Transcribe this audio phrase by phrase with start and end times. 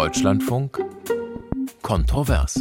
[0.00, 0.82] Deutschlandfunk
[1.82, 2.58] Kontrovers.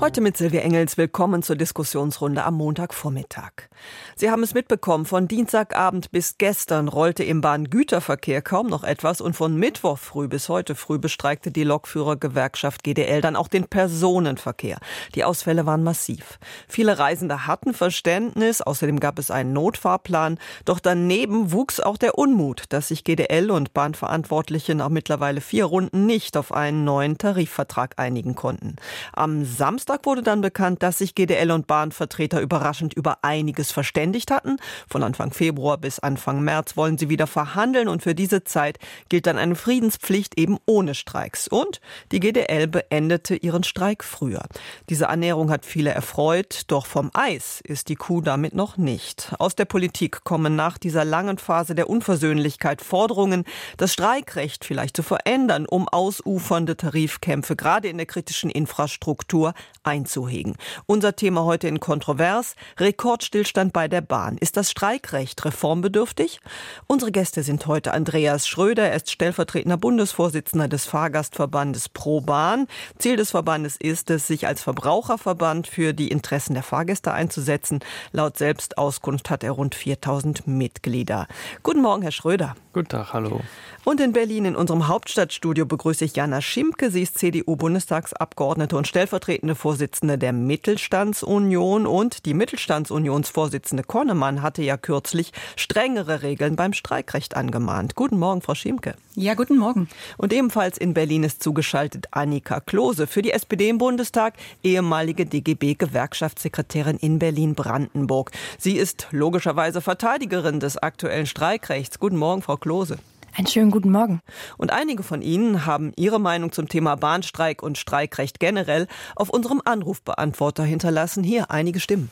[0.00, 3.68] Heute mit Silvia Engels willkommen zur Diskussionsrunde am Montagvormittag.
[4.16, 9.36] Sie haben es mitbekommen, von Dienstagabend bis gestern rollte im Bahngüterverkehr kaum noch etwas und
[9.36, 14.78] von Mittwoch früh bis heute früh bestreikte die Lokführergewerkschaft GDL dann auch den Personenverkehr.
[15.14, 16.38] Die Ausfälle waren massiv.
[16.66, 22.64] Viele Reisende hatten Verständnis, außerdem gab es einen Notfahrplan, doch daneben wuchs auch der Unmut,
[22.70, 28.34] dass sich GDL und Bahnverantwortliche nach mittlerweile vier Runden nicht auf einen neuen Tarifvertrag einigen
[28.34, 28.76] konnten.
[29.12, 34.30] Am Samstag Samstag wurde dann bekannt, dass sich GDL und Bahnvertreter überraschend über einiges verständigt
[34.30, 34.58] hatten.
[34.88, 39.26] Von Anfang Februar bis Anfang März wollen sie wieder verhandeln und für diese Zeit gilt
[39.26, 41.48] dann eine Friedenspflicht eben ohne Streiks.
[41.48, 41.80] Und
[42.12, 44.44] die GDL beendete ihren Streik früher.
[44.88, 49.32] Diese Annäherung hat viele erfreut, doch vom Eis ist die Kuh damit noch nicht.
[49.40, 53.42] Aus der Politik kommen nach dieser langen Phase der Unversöhnlichkeit Forderungen,
[53.76, 60.56] das Streikrecht vielleicht zu verändern, um ausufernde Tarifkämpfe gerade in der kritischen Infrastruktur einzuhegen.
[60.86, 62.54] Unser Thema heute in Kontrovers.
[62.78, 64.36] Rekordstillstand bei der Bahn.
[64.38, 66.40] Ist das Streikrecht reformbedürftig?
[66.86, 68.88] Unsere Gäste sind heute Andreas Schröder.
[68.88, 72.66] Er ist stellvertretender Bundesvorsitzender des Fahrgastverbandes Pro Bahn.
[72.98, 77.80] Ziel des Verbandes ist es, sich als Verbraucherverband für die Interessen der Fahrgäste einzusetzen.
[78.12, 81.26] Laut Selbstauskunft hat er rund 4000 Mitglieder.
[81.62, 82.54] Guten Morgen, Herr Schröder.
[82.72, 83.40] Guten Tag, hallo.
[83.84, 86.90] Und in Berlin in unserem Hauptstadtstudio begrüße ich Jana Schimke.
[86.90, 89.69] Sie ist CDU-Bundestagsabgeordnete und stellvertretende Vorsitzende
[90.18, 91.86] der Mittelstandsunion.
[91.86, 97.94] Und die Mittelstandsunionsvorsitzende Konnemann hatte ja kürzlich strengere Regeln beim Streikrecht angemahnt.
[97.94, 98.94] Guten Morgen, Frau Schimke.
[99.14, 99.88] Ja, guten Morgen.
[100.16, 106.96] Und ebenfalls in Berlin ist zugeschaltet Annika Klose für die SPD im Bundestag, ehemalige DGB-Gewerkschaftssekretärin
[106.96, 108.30] in Berlin-Brandenburg.
[108.58, 111.98] Sie ist logischerweise Verteidigerin des aktuellen Streikrechts.
[111.98, 112.98] Guten Morgen, Frau Klose.
[113.36, 114.20] Einen schönen guten Morgen.
[114.58, 119.62] Und einige von Ihnen haben ihre Meinung zum Thema Bahnstreik und Streikrecht generell auf unserem
[119.64, 121.22] Anrufbeantworter hinterlassen.
[121.22, 122.10] Hier einige Stimmen.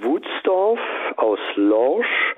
[0.00, 0.80] Wutsdorf
[1.16, 2.34] aus Lorsch.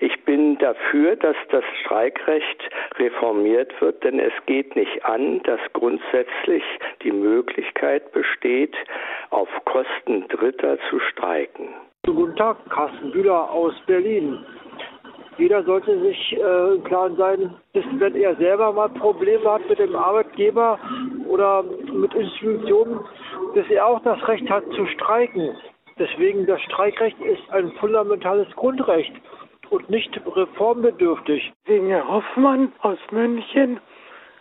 [0.00, 2.62] Ich bin dafür, dass das Streikrecht
[2.96, 6.62] reformiert wird, denn es geht nicht an, dass grundsätzlich
[7.02, 8.74] die Möglichkeit besteht,
[9.28, 11.68] auf Kosten Dritter zu streiken.
[12.06, 14.44] Guten Tag, Carsten Bühler aus Berlin.
[15.40, 19.96] Jeder sollte sich äh, klar sein, dass wenn er selber mal Probleme hat mit dem
[19.96, 20.78] Arbeitgeber
[21.26, 23.00] oder mit Institutionen,
[23.54, 25.56] dass er auch das Recht hat zu streiken.
[25.98, 29.14] Deswegen das Streikrecht ist ein fundamentales Grundrecht
[29.70, 31.50] und nicht reformbedürftig.
[31.66, 33.80] Singe Hoffmann aus München.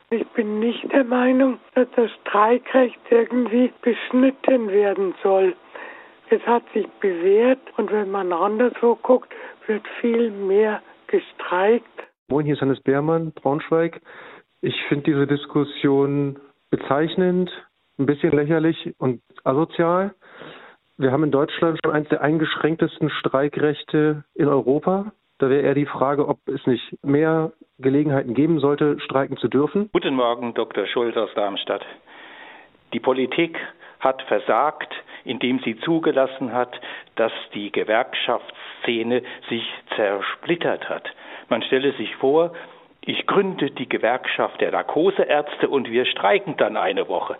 [0.09, 5.55] Ich bin nicht der Meinung, dass das Streikrecht irgendwie beschnitten werden soll.
[6.29, 9.33] Es hat sich bewährt und wenn man anderswo guckt,
[9.65, 11.85] wird viel mehr gestreikt.
[12.29, 14.01] Moin, hier ist Hannes Beermann, Braunschweig.
[14.61, 16.39] Ich finde diese Diskussion
[16.69, 17.51] bezeichnend,
[17.97, 20.13] ein bisschen lächerlich und asozial.
[20.97, 25.11] Wir haben in Deutschland schon eines der eingeschränktesten Streikrechte in Europa.
[25.37, 29.89] Da wäre eher die Frage, ob es nicht mehr Gelegenheiten geben sollte, streiken zu dürfen.
[29.93, 30.85] Guten Morgen, Dr.
[30.87, 31.85] Schulz aus Darmstadt.
[32.93, 33.57] Die Politik
[33.99, 34.93] hat versagt,
[35.25, 36.79] indem sie zugelassen hat,
[37.15, 41.09] dass die Gewerkschaftsszene sich zersplittert hat.
[41.49, 42.53] Man stelle sich vor,
[43.01, 47.37] ich gründe die Gewerkschaft der Narkoseärzte und wir streiken dann eine Woche.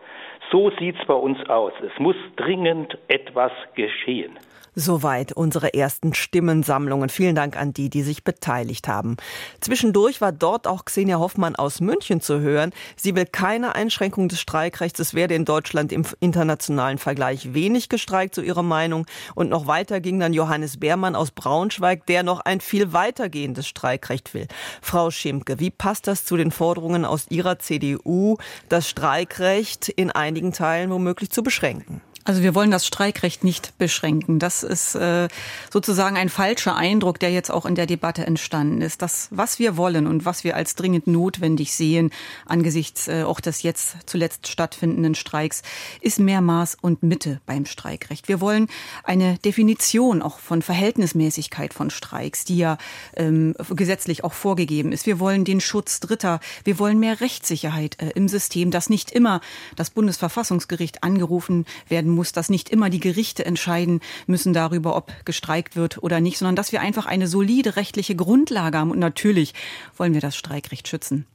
[0.52, 1.74] So sieht's bei uns aus.
[1.82, 4.38] Es muss dringend etwas geschehen.
[4.80, 7.10] Soweit unsere ersten Stimmensammlungen.
[7.10, 9.18] Vielen Dank an die, die sich beteiligt haben.
[9.60, 12.72] Zwischendurch war dort auch Xenia Hoffmann aus München zu hören.
[12.96, 15.02] Sie will keine Einschränkung des Streikrechts.
[15.02, 19.06] Es werde in Deutschland im internationalen Vergleich wenig gestreikt, so ihre Meinung.
[19.36, 24.34] Und noch weiter ging dann Johannes Beermann aus Braunschweig, der noch ein viel weitergehendes Streikrecht
[24.34, 24.48] will.
[24.82, 28.38] Frau Schimke, wie passt das zu den Forderungen aus Ihrer CDU,
[28.70, 32.02] das Streikrecht in einigen Teilen womöglich zu beschränken?
[32.26, 34.40] Also wir wollen das Streikrecht nicht beschränken.
[34.40, 35.30] Das ist äh,
[35.72, 39.02] sozusagen ein falscher Eindruck, der jetzt auch in der Debatte entstanden ist.
[39.02, 42.12] Das, was wir wollen und was wir als dringend notwendig sehen
[42.46, 45.62] angesichts äh, auch des jetzt zuletzt stattfindenden Streiks,
[46.02, 48.28] ist mehr Maß und Mitte beim Streikrecht.
[48.28, 48.68] Wir wollen
[49.04, 52.78] eine Definition auch von Verhältnismäßigkeit von Streiks, die ja
[53.16, 55.06] ähm, gesetzlich auch vorgegeben ist.
[55.06, 56.40] Wir wollen den Schutz Dritter.
[56.64, 59.42] Wir wollen mehr Rechtssicherheit äh, im System, dass nicht immer
[59.76, 65.12] das Bundesverfassungsgericht angerufen werden werden muss, dass nicht immer die Gerichte entscheiden müssen darüber, ob
[65.26, 68.92] gestreikt wird oder nicht, sondern dass wir einfach eine solide rechtliche Grundlage haben.
[68.92, 69.54] Und natürlich
[69.96, 71.26] wollen wir das Streikrecht schützen.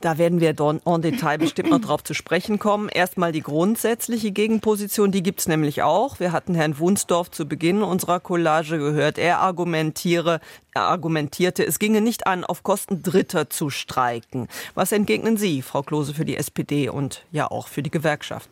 [0.00, 2.90] Da werden wir en Detail bestimmt noch drauf zu sprechen kommen.
[2.90, 6.20] Erstmal die grundsätzliche Gegenposition, die gibt's nämlich auch.
[6.20, 9.16] Wir hatten Herrn Wunsdorf zu Beginn unserer Collage gehört.
[9.16, 10.40] Er argumentiere,
[10.74, 14.48] er argumentierte, es ginge nicht an, auf Kosten Dritter zu streiken.
[14.74, 18.50] Was entgegnen Sie, Frau Klose, für die SPD und ja auch für die Gewerkschaft?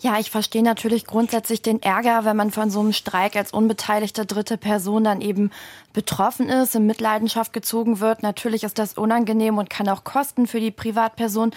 [0.00, 4.26] Ja, ich verstehe natürlich grundsätzlich den Ärger, wenn man von so einem Streik als unbeteiligte
[4.26, 5.50] dritte Person dann eben
[5.92, 8.22] betroffen ist, in Mitleidenschaft gezogen wird.
[8.22, 11.52] Natürlich ist das unangenehm und kann auch Kosten für die Privatperson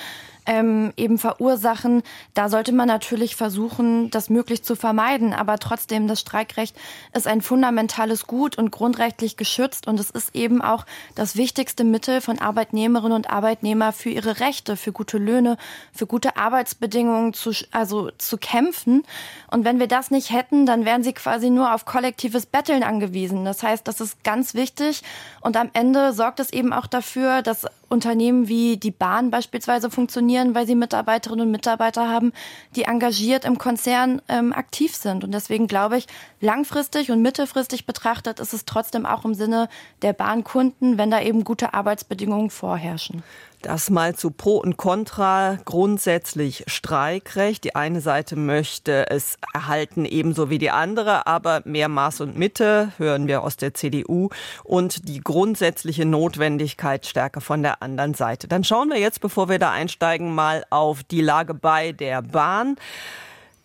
[0.45, 2.03] ähm, eben verursachen.
[2.33, 5.33] Da sollte man natürlich versuchen, das möglichst zu vermeiden.
[5.33, 6.75] Aber trotzdem, das Streikrecht
[7.13, 9.87] ist ein fundamentales Gut und grundrechtlich geschützt.
[9.87, 10.85] Und es ist eben auch
[11.15, 15.57] das wichtigste Mittel von Arbeitnehmerinnen und Arbeitnehmern für ihre Rechte, für gute Löhne,
[15.91, 19.03] für gute Arbeitsbedingungen zu, also zu kämpfen.
[19.51, 23.45] Und wenn wir das nicht hätten, dann wären sie quasi nur auf kollektives Betteln angewiesen.
[23.45, 25.01] Das heißt, das ist ganz wichtig.
[25.41, 30.55] Und am Ende sorgt es eben auch dafür, dass Unternehmen wie die Bahn beispielsweise funktionieren,
[30.55, 32.33] weil sie Mitarbeiterinnen und Mitarbeiter haben,
[32.75, 35.23] die engagiert im Konzern ähm, aktiv sind.
[35.23, 36.07] Und deswegen glaube ich,
[36.39, 39.69] langfristig und mittelfristig betrachtet ist es trotzdem auch im Sinne
[40.01, 43.23] der Bahnkunden, wenn da eben gute Arbeitsbedingungen vorherrschen.
[43.65, 45.57] Das mal zu Pro und Contra.
[45.65, 47.63] Grundsätzlich Streikrecht.
[47.63, 52.91] Die eine Seite möchte es erhalten, ebenso wie die andere, aber mehr Maß und Mitte
[52.99, 54.29] hören wir aus der CDU
[54.63, 58.47] und die grundsätzliche Notwendigkeit stärker von der anderen Seite.
[58.47, 62.75] Dann schauen wir jetzt, bevor wir da einsteigen, mal auf die Lage bei der Bahn.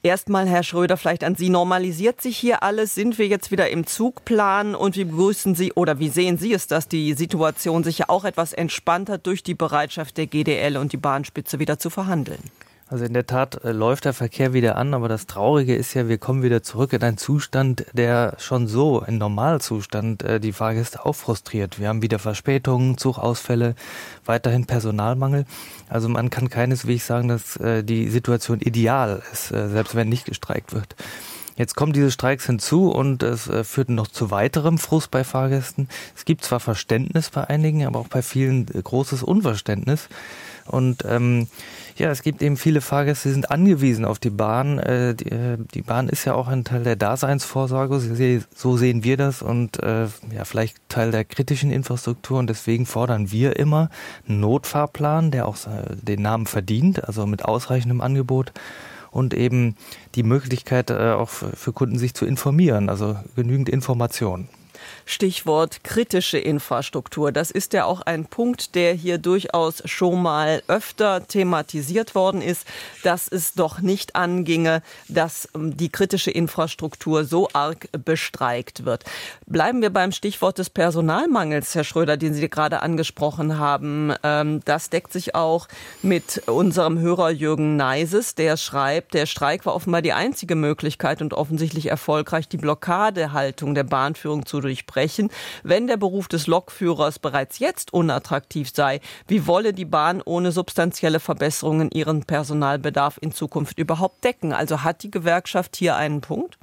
[0.03, 1.51] Erstmal, Herr Schröder, vielleicht an Sie.
[1.51, 2.95] Normalisiert sich hier alles?
[2.95, 4.75] Sind wir jetzt wieder im Zugplan?
[4.75, 8.25] Und wie begrüßen Sie oder wie sehen Sie es, dass die Situation sich ja auch
[8.25, 12.41] etwas entspannt hat durch die Bereitschaft der GDL und die Bahnspitze wieder zu verhandeln?
[12.91, 16.09] Also in der Tat äh, läuft der Verkehr wieder an, aber das Traurige ist ja,
[16.09, 21.07] wir kommen wieder zurück in einen Zustand, der schon so, ein Normalzustand, äh, die Fahrgäste
[21.07, 21.79] auch frustriert.
[21.79, 23.77] Wir haben wieder Verspätungen, Zugausfälle,
[24.25, 25.45] weiterhin Personalmangel.
[25.89, 30.75] Also man kann keineswegs sagen, dass äh, die Situation ideal ist, selbst wenn nicht gestreikt
[30.75, 30.97] wird.
[31.57, 35.89] Jetzt kommen diese Streiks hinzu und es führt noch zu weiterem Frust bei Fahrgästen.
[36.17, 40.09] Es gibt zwar Verständnis bei einigen, aber auch bei vielen großes Unverständnis.
[40.67, 41.49] Und ähm,
[42.01, 44.79] ja, es gibt eben viele Fahrgäste, die sind angewiesen auf die Bahn.
[44.79, 48.01] Äh, die, äh, die, Bahn ist ja auch ein Teil der Daseinsvorsorge,
[48.55, 52.39] so sehen wir das und äh, ja, vielleicht Teil der kritischen Infrastruktur.
[52.39, 53.91] Und deswegen fordern wir immer
[54.27, 55.57] einen Notfahrplan, der auch
[55.91, 58.53] den Namen verdient, also mit ausreichendem Angebot
[59.11, 59.77] und eben
[60.15, 64.49] die Möglichkeit auch für Kunden sich zu informieren, also genügend Informationen.
[65.05, 67.33] Stichwort kritische Infrastruktur.
[67.33, 72.67] Das ist ja auch ein Punkt, der hier durchaus schon mal öfter thematisiert worden ist,
[73.03, 79.05] dass es doch nicht anginge, dass ähm, die kritische Infrastruktur so arg bestreikt wird.
[79.47, 84.15] Bleiben wir beim Stichwort des Personalmangels, Herr Schröder, den Sie gerade angesprochen haben.
[84.23, 85.67] Ähm, das deckt sich auch
[86.03, 91.35] mit unserem Hörer Jürgen Neises, der schreibt, der Streik war offenbar die einzige Möglichkeit und
[91.35, 95.31] offensichtlich erfolgreich, die Blockadehaltung der Bahnführung zu durchbrechen sprechen.
[95.63, 101.21] Wenn der Beruf des Lokführers bereits jetzt unattraktiv sei, wie wolle die Bahn ohne substanzielle
[101.21, 104.53] Verbesserungen ihren Personalbedarf in Zukunft überhaupt decken?
[104.53, 106.59] Also hat die Gewerkschaft hier einen Punkt?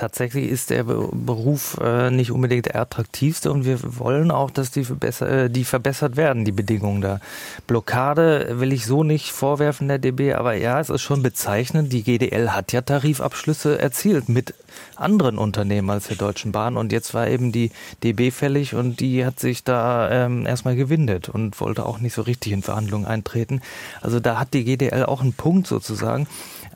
[0.00, 4.84] Tatsächlich ist der Beruf äh, nicht unbedingt der attraktivste und wir wollen auch, dass die,
[4.84, 7.20] verbesser, äh, die verbessert werden, die Bedingungen da.
[7.66, 11.92] Blockade will ich so nicht vorwerfen der DB, aber ja, es ist schon bezeichnend.
[11.92, 14.54] Die GDL hat ja Tarifabschlüsse erzielt mit
[14.96, 17.70] anderen Unternehmen als der Deutschen Bahn und jetzt war eben die
[18.02, 22.22] DB fällig und die hat sich da ähm, erstmal gewindet und wollte auch nicht so
[22.22, 23.60] richtig in Verhandlungen eintreten.
[24.00, 26.26] Also da hat die GDL auch einen Punkt sozusagen.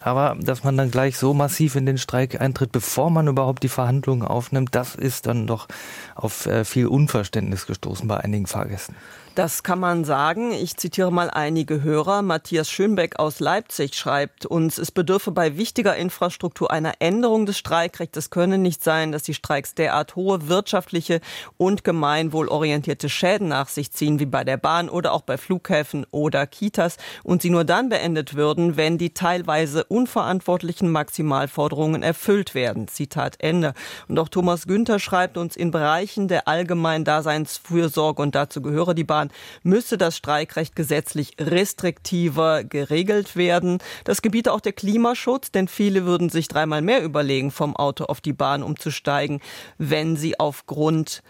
[0.04, 3.70] Aber dass man dann gleich so massiv in den Streik eintritt, bevor man überhaupt die
[3.70, 5.66] Verhandlungen aufnimmt, das ist dann doch
[6.14, 8.94] auf äh, viel Unverständnis gestoßen bei einigen Fahrgästen.
[9.34, 10.52] Das kann man sagen.
[10.52, 12.22] Ich zitiere mal einige Hörer.
[12.22, 18.16] Matthias Schönbeck aus Leipzig schreibt uns, es bedürfe bei wichtiger Infrastruktur einer Änderung des Streikrechts.
[18.16, 21.20] Es könne nicht sein, dass die Streiks derart hohe wirtschaftliche
[21.56, 26.46] und gemeinwohlorientierte Schäden nach sich ziehen, wie bei der Bahn oder auch bei Flughäfen oder
[26.46, 32.86] Kitas und sie nur dann beendet würden, wenn die teilweise unverantwortlichen Maximalforderungen erfüllt werden.
[32.86, 33.74] Zitat Ende.
[34.06, 39.02] Und auch Thomas Günther schreibt uns, in Bereichen der allgemeinen Daseinsfürsorge und dazu gehöre die
[39.02, 39.30] Bahn Autobahn
[39.62, 43.78] müsse das Streikrecht gesetzlich restriktiver geregelt werden.
[44.04, 48.20] Das gebiete auch der Klimaschutz, denn viele würden sich dreimal mehr überlegen, vom Auto auf
[48.20, 49.40] die Bahn umzusteigen,
[49.78, 51.22] wenn sie aufgrund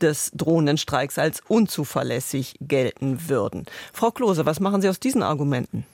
[0.00, 3.66] des drohenden Streiks als unzuverlässig gelten würden.
[3.92, 5.84] Frau Klose, was machen Sie aus diesen Argumenten?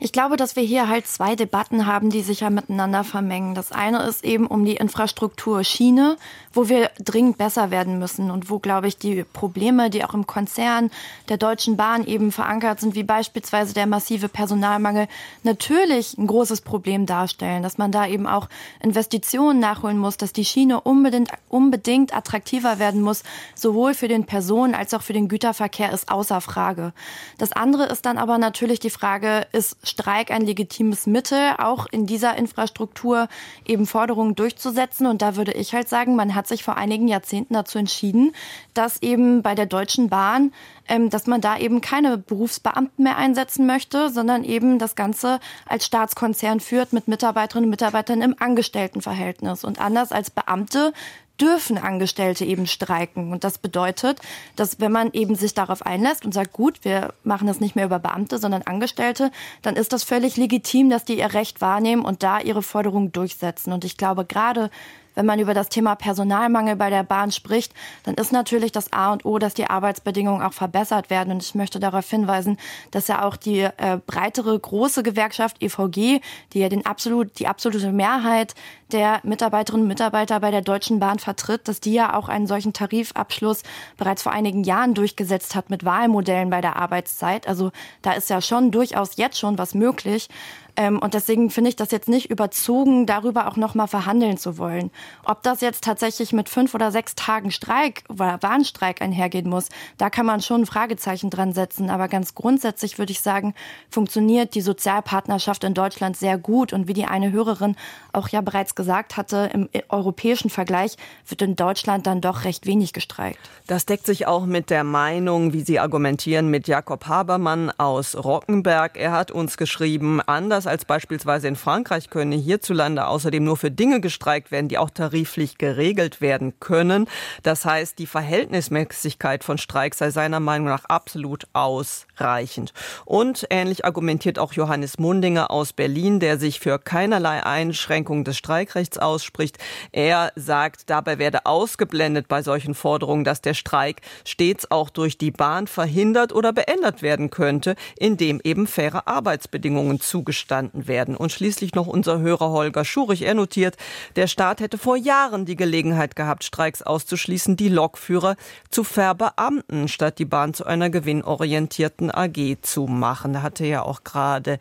[0.00, 3.54] Ich glaube, dass wir hier halt zwei Debatten haben, die sich ja miteinander vermengen.
[3.54, 6.16] Das eine ist eben um die Infrastruktur Schiene,
[6.52, 10.26] wo wir dringend besser werden müssen und wo, glaube ich, die Probleme, die auch im
[10.26, 10.90] Konzern
[11.28, 15.06] der Deutschen Bahn eben verankert sind, wie beispielsweise der massive Personalmangel,
[15.44, 18.48] natürlich ein großes Problem darstellen, dass man da eben auch
[18.80, 23.22] Investitionen nachholen muss, dass die Schiene unbedingt, unbedingt attraktiver werden muss,
[23.54, 26.92] sowohl für den Personen- als auch für den Güterverkehr ist außer Frage.
[27.38, 32.06] Das andere ist dann aber natürlich die Frage, ist Streik ein legitimes Mittel, auch in
[32.06, 33.28] dieser Infrastruktur
[33.66, 35.06] eben Forderungen durchzusetzen.
[35.06, 38.34] Und da würde ich halt sagen, man hat sich vor einigen Jahrzehnten dazu entschieden,
[38.74, 40.52] dass eben bei der Deutschen Bahn,
[40.88, 45.86] ähm, dass man da eben keine Berufsbeamten mehr einsetzen möchte, sondern eben das Ganze als
[45.86, 49.64] Staatskonzern führt mit Mitarbeiterinnen und Mitarbeitern im Angestelltenverhältnis.
[49.64, 50.92] Und anders als Beamte
[51.40, 53.32] dürfen Angestellte eben streiken.
[53.32, 54.20] Und das bedeutet,
[54.56, 57.86] dass wenn man eben sich darauf einlässt und sagt, gut, wir machen das nicht mehr
[57.86, 59.30] über Beamte, sondern Angestellte,
[59.62, 63.72] dann ist das völlig legitim, dass die ihr Recht wahrnehmen und da ihre Forderungen durchsetzen.
[63.72, 64.70] Und ich glaube, gerade
[65.14, 67.72] wenn man über das Thema Personalmangel bei der Bahn spricht,
[68.04, 71.32] dann ist natürlich das A und O, dass die Arbeitsbedingungen auch verbessert werden.
[71.32, 72.58] Und ich möchte darauf hinweisen,
[72.90, 76.20] dass ja auch die äh, breitere große Gewerkschaft EVG,
[76.52, 78.54] die ja den absolut, die absolute Mehrheit
[78.92, 82.72] der Mitarbeiterinnen und Mitarbeiter bei der Deutschen Bahn vertritt, dass die ja auch einen solchen
[82.72, 83.62] Tarifabschluss
[83.96, 87.48] bereits vor einigen Jahren durchgesetzt hat mit Wahlmodellen bei der Arbeitszeit.
[87.48, 90.28] Also da ist ja schon durchaus jetzt schon was möglich.
[90.76, 94.90] Ähm, und deswegen finde ich das jetzt nicht überzogen, darüber auch nochmal verhandeln zu wollen.
[95.24, 100.08] Ob das jetzt tatsächlich mit fünf oder sechs Tagen Streik oder Warnstreik einhergehen muss, da
[100.08, 101.90] kann man schon ein Fragezeichen dran setzen.
[101.90, 103.54] Aber ganz grundsätzlich würde ich sagen,
[103.90, 106.72] funktioniert die Sozialpartnerschaft in Deutschland sehr gut.
[106.72, 107.76] Und wie die eine Hörerin
[108.12, 110.96] auch ja bereits gesagt hatte, im europäischen Vergleich
[111.28, 113.38] wird in Deutschland dann doch recht wenig gestreikt.
[113.66, 118.96] Das deckt sich auch mit der Meinung, wie Sie argumentieren, mit Jakob Habermann aus Rockenberg.
[118.96, 123.72] Er hat uns geschrieben, anders Anders als beispielsweise in Frankreich könne hierzulande außerdem nur für
[123.72, 127.08] Dinge gestreikt werden, die auch tariflich geregelt werden können.
[127.42, 132.72] Das heißt, die Verhältnismäßigkeit von Streik sei seiner Meinung nach absolut ausreichend.
[133.06, 138.98] Und ähnlich argumentiert auch Johannes Mundinger aus Berlin, der sich für keinerlei Einschränkung des Streikrechts
[138.98, 139.58] ausspricht.
[139.90, 145.32] Er sagt, dabei werde ausgeblendet bei solchen Forderungen, dass der Streik stets auch durch die
[145.32, 151.16] Bahn verhindert oder beendet werden könnte, indem eben faire Arbeitsbedingungen zugestanden verstanden werden.
[151.16, 153.22] Und schließlich noch unser Hörer Holger Schurich.
[153.22, 153.76] Er notiert,
[154.16, 158.36] der Staat hätte vor Jahren die Gelegenheit gehabt, Streiks auszuschließen, die Lokführer
[158.68, 163.32] zu verbeamten, statt die Bahn zu einer gewinnorientierten AG zu machen.
[163.32, 164.58] Da hatte ja auch gerade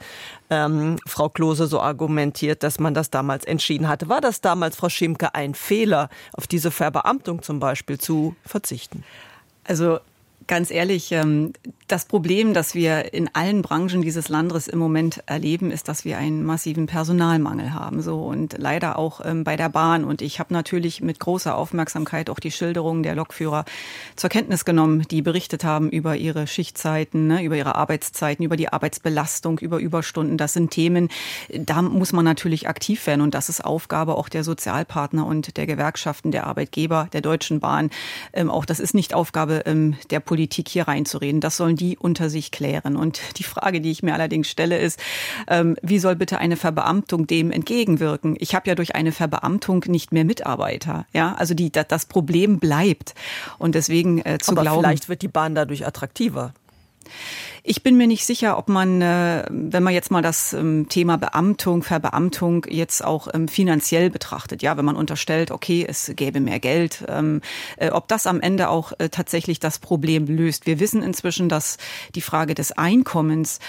[0.50, 4.08] ähm, Frau Klose so argumentiert, dass man das damals entschieden hatte.
[4.08, 9.04] War das damals, Frau Schimke, ein Fehler, auf diese Verbeamtung zum Beispiel zu verzichten?
[9.66, 10.00] Also
[10.48, 11.54] ganz ehrlich, ähm,
[11.88, 16.18] das Problem, das wir in allen Branchen dieses Landes im Moment erleben, ist, dass wir
[16.18, 18.02] einen massiven Personalmangel haben.
[18.02, 20.06] So und leider auch ähm, bei der Bahn.
[20.06, 23.66] Und ich habe natürlich mit großer Aufmerksamkeit auch die Schilderungen der Lokführer
[24.16, 28.70] zur Kenntnis genommen, die berichtet haben über ihre Schichtzeiten, ne, über ihre Arbeitszeiten, über die
[28.70, 30.38] Arbeitsbelastung, über Überstunden.
[30.38, 31.10] Das sind Themen,
[31.50, 33.22] da muss man natürlich aktiv werden.
[33.22, 37.90] Und das ist Aufgabe auch der Sozialpartner und der Gewerkschaften, der Arbeitgeber, der Deutschen Bahn.
[38.32, 39.64] Ähm, auch das ist nicht Aufgabe
[40.10, 41.42] der Politik, hier reinzureden.
[41.42, 42.96] Das sollen die unter sich klären.
[42.96, 45.00] Und die Frage, die ich mir allerdings stelle, ist,
[45.48, 48.36] ähm, wie soll bitte eine Verbeamtung dem entgegenwirken?
[48.40, 51.06] Ich habe ja durch eine Verbeamtung nicht mehr Mitarbeiter.
[51.14, 53.14] Ja, also die, das Problem bleibt.
[53.58, 54.84] Und deswegen äh, zu Aber glauben.
[54.84, 56.54] Vielleicht wird die Bahn dadurch attraktiver.
[57.64, 61.18] Ich bin mir nicht sicher, ob man, äh, wenn man jetzt mal das ähm, Thema
[61.18, 66.60] Beamtung, Verbeamtung jetzt auch ähm, finanziell betrachtet, ja, wenn man unterstellt, okay, es gäbe mehr
[66.60, 67.42] Geld, ähm,
[67.78, 70.66] äh, ob das am Ende auch äh, tatsächlich das Problem löst.
[70.66, 71.78] Wir wissen inzwischen, dass
[72.16, 73.60] die Frage des Einkommens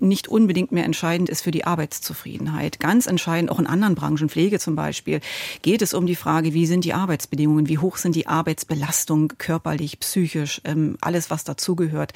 [0.00, 2.80] nicht unbedingt mehr entscheidend ist für die Arbeitszufriedenheit.
[2.80, 5.20] Ganz entscheidend, auch in anderen Branchen, Pflege zum Beispiel,
[5.62, 10.00] geht es um die Frage, wie sind die Arbeitsbedingungen, wie hoch sind die Arbeitsbelastung körperlich,
[10.00, 10.60] psychisch,
[11.00, 12.12] alles, was dazugehört.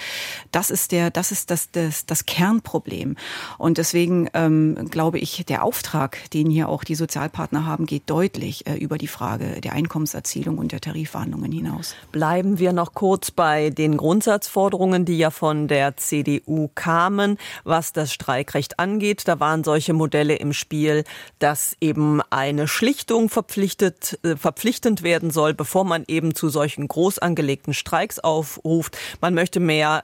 [0.51, 3.17] Das ist der das ist das, das, das Kernproblem.
[3.59, 8.67] Und deswegen ähm, glaube ich, der Auftrag, den hier auch die Sozialpartner haben, geht deutlich
[8.67, 11.95] äh, über die Frage der Einkommenserzielung und der Tarifverhandlungen hinaus.
[12.13, 18.13] Bleiben wir noch kurz bei den Grundsatzforderungen, die ja von der CDU kamen, was das
[18.13, 19.27] Streikrecht angeht.
[19.27, 21.05] Da waren solche Modelle im Spiel,
[21.39, 27.19] dass eben eine Schlichtung verpflichtet, äh, verpflichtend werden soll, bevor man eben zu solchen groß
[27.19, 28.97] angelegten Streiks aufruft.
[29.21, 30.03] Man möchte mehr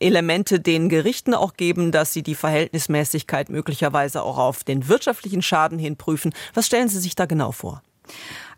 [0.00, 5.78] Elemente den Gerichten auch geben, dass sie die Verhältnismäßigkeit möglicherweise auch auf den wirtschaftlichen Schaden
[5.78, 6.32] hin prüfen.
[6.54, 7.82] Was stellen Sie sich da genau vor?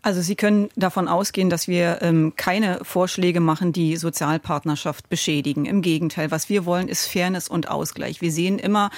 [0.03, 5.65] Also Sie können davon ausgehen, dass wir ähm, keine Vorschläge machen, die Sozialpartnerschaft beschädigen.
[5.65, 8.19] Im Gegenteil, was wir wollen, ist Fairness und Ausgleich.
[8.19, 8.89] Wir sehen immer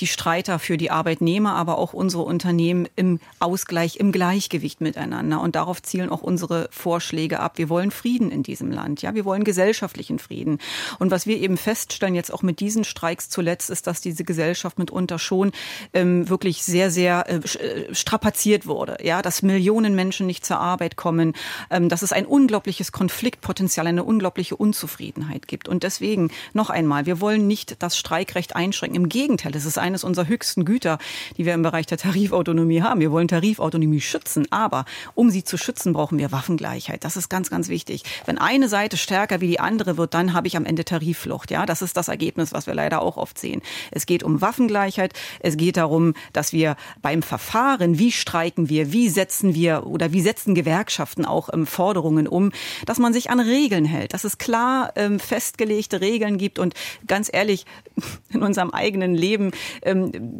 [0.00, 5.40] die Streiter für die Arbeitnehmer, aber auch unsere Unternehmen im Ausgleich, im Gleichgewicht miteinander.
[5.40, 7.56] Und darauf zielen auch unsere Vorschläge ab.
[7.56, 9.00] Wir wollen Frieden in diesem Land.
[9.00, 10.58] Ja, wir wollen gesellschaftlichen Frieden.
[10.98, 14.78] Und was wir eben feststellen jetzt auch mit diesen Streiks zuletzt, ist, dass diese Gesellschaft
[14.78, 15.52] mitunter schon
[15.94, 18.98] ähm, wirklich sehr, sehr äh, äh strapaziert wurde.
[19.02, 21.34] Ja, dass Millionen Menschen nicht zur Arbeit kommen,
[21.70, 25.68] ähm, dass es ein unglaubliches Konfliktpotenzial, eine unglaubliche Unzufriedenheit gibt.
[25.68, 28.96] Und deswegen noch einmal, wir wollen nicht das Streikrecht einschränken.
[28.96, 30.98] Im Gegenteil, es ist eines unserer höchsten Güter,
[31.36, 32.98] die wir im Bereich der Tarifautonomie haben.
[32.98, 37.04] Wir wollen Tarifautonomie schützen, aber um sie zu schützen, brauchen wir Waffengleichheit.
[37.04, 38.02] Das ist ganz, ganz wichtig.
[38.26, 41.52] Wenn eine Seite stärker wie die andere wird, dann habe ich am Ende Tarifflucht.
[41.52, 43.62] Ja, das ist das Ergebnis, was wir leider auch oft sehen.
[43.92, 45.12] Es geht um Waffengleichheit.
[45.38, 50.22] Es geht darum, dass wir beim Verfahren, wie streiken wir, wie setzen wir oder wie
[50.22, 52.52] setzen setzen Gewerkschaften auch ähm, Forderungen um,
[52.86, 56.58] dass man sich an Regeln hält, dass es klar ähm, festgelegte Regeln gibt.
[56.58, 56.74] Und
[57.06, 57.66] ganz ehrlich,
[58.30, 60.38] in unserem eigenen Leben, ähm,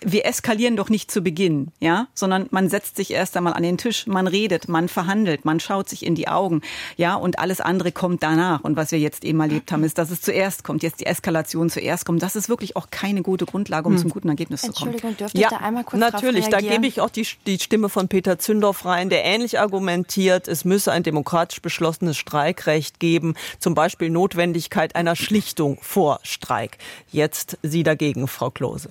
[0.00, 3.78] wir eskalieren doch nicht zu Beginn, ja, sondern man setzt sich erst einmal an den
[3.78, 6.62] Tisch, man redet, man verhandelt, man schaut sich in die Augen,
[6.96, 8.64] ja, und alles andere kommt danach.
[8.64, 11.68] Und was wir jetzt eben erlebt haben, ist, dass es zuerst kommt, jetzt die Eskalation
[11.68, 12.22] zuerst kommt.
[12.22, 14.00] Das ist wirklich auch keine gute Grundlage, um hm.
[14.00, 14.92] zum guten Ergebnis zu kommen.
[14.92, 17.88] Entschuldigung, dürfte ja, ich da einmal kurz Natürlich, da gebe ich auch die, die Stimme
[17.88, 23.34] von Peter Zündorf rein, der ähnlich ähnlich argumentiert, es müsse ein demokratisch beschlossenes Streikrecht geben,
[23.58, 26.78] zum Beispiel Notwendigkeit einer Schlichtung vor Streik.
[27.10, 28.90] Jetzt Sie dagegen, Frau Klose.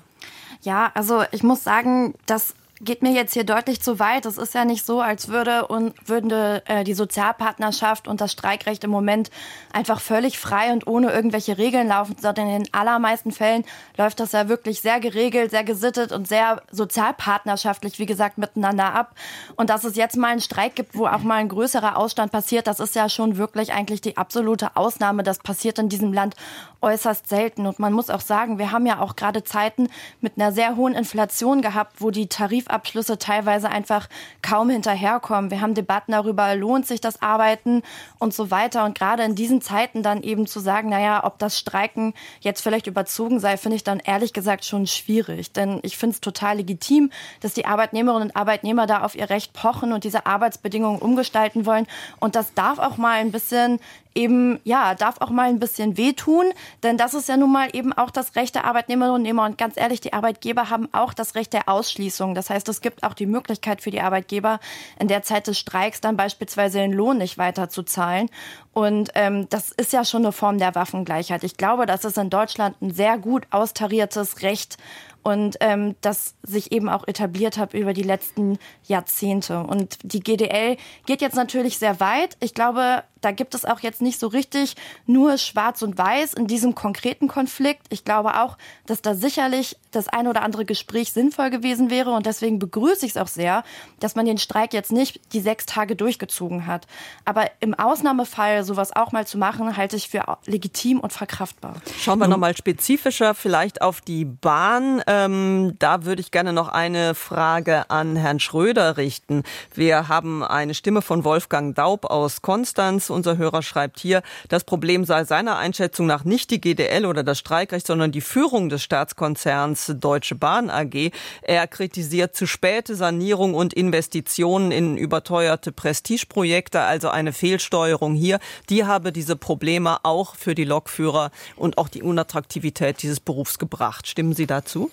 [0.61, 2.53] Ja, also ich muss sagen, dass
[2.83, 4.25] geht mir jetzt hier deutlich zu weit.
[4.25, 8.83] Es ist ja nicht so, als würde und würde äh, die Sozialpartnerschaft und das Streikrecht
[8.83, 9.29] im Moment
[9.71, 13.65] einfach völlig frei und ohne irgendwelche Regeln laufen, sondern in den allermeisten Fällen
[13.97, 19.15] läuft das ja wirklich sehr geregelt, sehr gesittet und sehr sozialpartnerschaftlich, wie gesagt, miteinander ab.
[19.55, 22.65] Und dass es jetzt mal einen Streik gibt, wo auch mal ein größerer Ausstand passiert,
[22.65, 25.21] das ist ja schon wirklich eigentlich die absolute Ausnahme.
[25.21, 26.35] Das passiert in diesem Land
[26.81, 27.67] äußerst selten.
[27.67, 30.95] Und man muss auch sagen, wir haben ja auch gerade Zeiten mit einer sehr hohen
[30.95, 34.07] Inflation gehabt, wo die Tarif Tarifabschlüsse teilweise einfach
[34.41, 35.51] kaum hinterherkommen.
[35.51, 37.83] Wir haben Debatten darüber, lohnt sich das Arbeiten
[38.19, 38.85] und so weiter.
[38.85, 42.87] Und gerade in diesen Zeiten dann eben zu sagen, naja, ob das Streiken jetzt vielleicht
[42.87, 45.51] überzogen sei, finde ich dann ehrlich gesagt schon schwierig.
[45.51, 47.11] Denn ich finde es total legitim,
[47.41, 51.87] dass die Arbeitnehmerinnen und Arbeitnehmer da auf ihr Recht pochen und diese Arbeitsbedingungen umgestalten wollen.
[52.19, 53.79] Und das darf auch mal ein bisschen
[54.13, 56.51] eben, ja, darf auch mal ein bisschen wehtun,
[56.83, 59.45] denn das ist ja nun mal eben auch das Recht der Arbeitnehmerinnen und Arbeitnehmer.
[59.45, 62.35] Und ganz ehrlich, die Arbeitgeber haben auch das Recht der Ausschließung.
[62.35, 64.59] Das heißt, es gibt auch die Möglichkeit für die Arbeitgeber,
[64.99, 68.29] in der Zeit des Streiks dann beispielsweise den Lohn nicht weiter zu zahlen.
[68.73, 71.43] Und ähm, das ist ja schon eine Form der Waffengleichheit.
[71.43, 74.77] Ich glaube, das ist in Deutschland ein sehr gut austariertes Recht
[75.23, 78.57] und ähm, das sich eben auch etabliert hat über die letzten
[78.87, 79.59] Jahrzehnte.
[79.59, 82.37] Und die GDL geht jetzt natürlich sehr weit.
[82.39, 86.47] Ich glaube, da gibt es auch jetzt nicht so richtig nur Schwarz und Weiß in
[86.47, 87.85] diesem konkreten Konflikt.
[87.89, 88.57] Ich glaube auch,
[88.87, 92.11] dass da sicherlich das ein oder andere Gespräch sinnvoll gewesen wäre.
[92.11, 93.63] Und deswegen begrüße ich es auch sehr,
[93.99, 96.87] dass man den Streik jetzt nicht die sechs Tage durchgezogen hat.
[97.23, 101.75] Aber im Ausnahmefall sowas auch mal zu machen, halte ich für legitim und verkraftbar.
[101.99, 105.01] Schauen wir nochmal spezifischer vielleicht auf die Bahn.
[105.11, 109.43] Ähm, da würde ich gerne noch eine Frage an Herrn Schröder richten.
[109.73, 115.03] Wir haben eine Stimme von Wolfgang Daub aus Konstanz unser Hörer schreibt hier, das Problem
[115.03, 119.95] sei seiner Einschätzung nach nicht die GDL oder das Streikrecht, sondern die Führung des Staatskonzerns
[119.99, 121.11] Deutsche Bahn AG.
[121.41, 128.39] Er kritisiert zu späte Sanierung und Investitionen in überteuerte Prestigeprojekte, also eine Fehlsteuerung hier.
[128.69, 134.07] Die habe diese Probleme auch für die Lokführer und auch die Unattraktivität dieses Berufs gebracht.
[134.07, 134.89] Stimmen Sie dazu?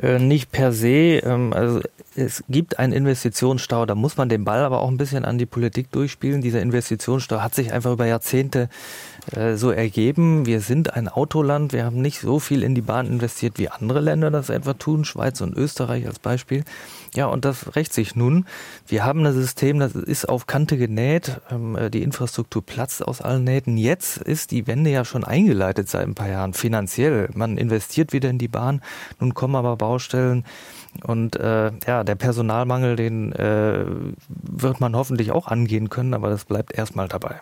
[0.00, 1.20] Äh, nicht per se.
[1.24, 1.80] Ähm, also
[2.14, 5.46] es gibt einen Investitionsstau, da muss man den Ball aber auch ein bisschen an die
[5.46, 6.40] Politik durchspielen.
[6.40, 8.68] Dieser Investitionsstau hat sich einfach über Jahrzehnte
[9.54, 10.46] so ergeben.
[10.46, 14.00] Wir sind ein Autoland, wir haben nicht so viel in die Bahn investiert, wie andere
[14.00, 16.64] Länder das etwa tun, Schweiz und Österreich als Beispiel.
[17.14, 18.46] Ja, und das rächt sich nun.
[18.86, 23.44] Wir haben ein System, das ist auf Kante genäht, ähm, die Infrastruktur platzt aus allen
[23.44, 23.78] Nähten.
[23.78, 27.28] Jetzt ist die Wende ja schon eingeleitet seit ein paar Jahren, finanziell.
[27.34, 28.82] Man investiert wieder in die Bahn,
[29.18, 30.44] nun kommen aber Baustellen,
[31.04, 33.84] und äh, ja, der Personalmangel, den äh,
[34.28, 37.40] wird man hoffentlich auch angehen können, aber das bleibt erstmal dabei.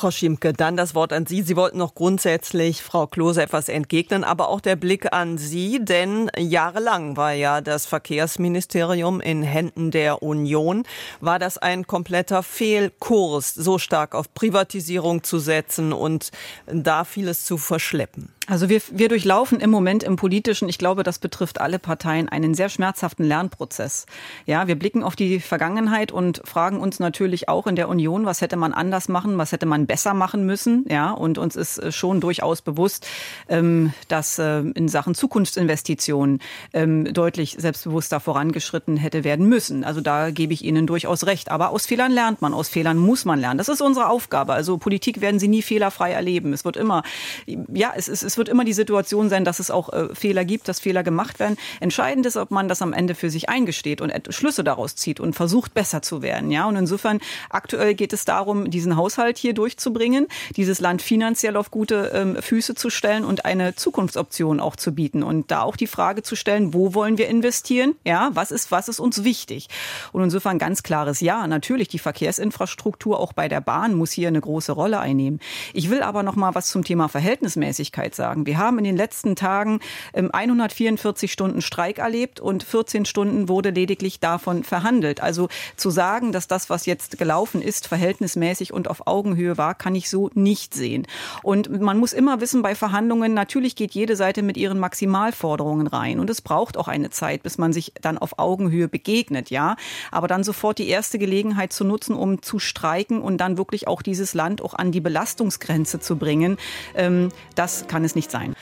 [0.00, 1.42] Frau Schiemke, dann das Wort an Sie.
[1.42, 6.30] Sie wollten noch grundsätzlich Frau Klose etwas entgegnen, aber auch der Blick an Sie, denn
[6.38, 10.84] jahrelang war ja das Verkehrsministerium in Händen der Union.
[11.20, 16.30] War das ein kompletter Fehlkurs, so stark auf Privatisierung zu setzen und
[16.64, 18.32] da vieles zu verschleppen?
[18.50, 22.52] Also wir, wir durchlaufen im Moment im politischen, ich glaube, das betrifft alle Parteien, einen
[22.54, 24.06] sehr schmerzhaften Lernprozess.
[24.44, 28.40] Ja, wir blicken auf die Vergangenheit und fragen uns natürlich auch in der Union, was
[28.40, 30.84] hätte man anders machen, was hätte man besser machen müssen.
[30.88, 33.08] Ja, und uns ist äh, schon durchaus bewusst,
[33.48, 36.38] ähm, dass äh, in Sachen Zukunftsinvestitionen
[36.72, 39.82] ähm, deutlich selbstbewusster vorangeschritten hätte werden müssen.
[39.82, 41.50] Also da gebe ich Ihnen durchaus recht.
[41.50, 43.58] Aber aus Fehlern lernt man, aus Fehlern muss man lernen.
[43.58, 44.52] Das ist unsere Aufgabe.
[44.52, 46.52] Also Politik werden Sie nie fehlerfrei erleben.
[46.52, 47.02] Es wird immer,
[47.46, 50.68] ja, es, es, es wird immer die Situation sein, dass es auch äh, Fehler gibt,
[50.68, 51.56] dass Fehler gemacht werden.
[51.80, 55.34] Entscheidend ist, ob man das am Ende für sich eingesteht und Schlüsse daraus zieht und
[55.34, 56.52] versucht, besser zu werden.
[56.52, 61.70] Ja, und insofern aktuell geht es darum, diesen Haushalt hier durchzubringen, dieses Land finanziell auf
[61.70, 65.86] gute ähm, Füße zu stellen und eine Zukunftsoption auch zu bieten und da auch die
[65.86, 67.94] Frage zu stellen, wo wollen wir investieren?
[68.04, 69.68] Ja, was ist, was ist uns wichtig?
[70.12, 71.46] Und insofern ganz klares Ja.
[71.46, 75.40] Natürlich, die Verkehrsinfrastruktur auch bei der Bahn muss hier eine große Rolle einnehmen.
[75.72, 78.46] Ich will aber noch mal was zum Thema Verhältnismäßigkeit sagen sagen.
[78.46, 79.80] Wir haben in den letzten Tagen
[80.12, 85.20] 144 ähm, Stunden Streik erlebt und 14 Stunden wurde lediglich davon verhandelt.
[85.20, 89.94] Also zu sagen, dass das, was jetzt gelaufen ist, verhältnismäßig und auf Augenhöhe war, kann
[89.94, 91.06] ich so nicht sehen.
[91.42, 96.20] Und man muss immer wissen, bei Verhandlungen, natürlich geht jede Seite mit ihren Maximalforderungen rein.
[96.20, 99.76] Und es braucht auch eine Zeit, bis man sich dann auf Augenhöhe begegnet, ja.
[100.10, 104.02] Aber dann sofort die erste Gelegenheit zu nutzen, um zu streiken und dann wirklich auch
[104.02, 106.56] dieses Land auch an die Belastungsgrenze zu bringen,
[106.94, 108.54] ähm, das kann es nicht sein.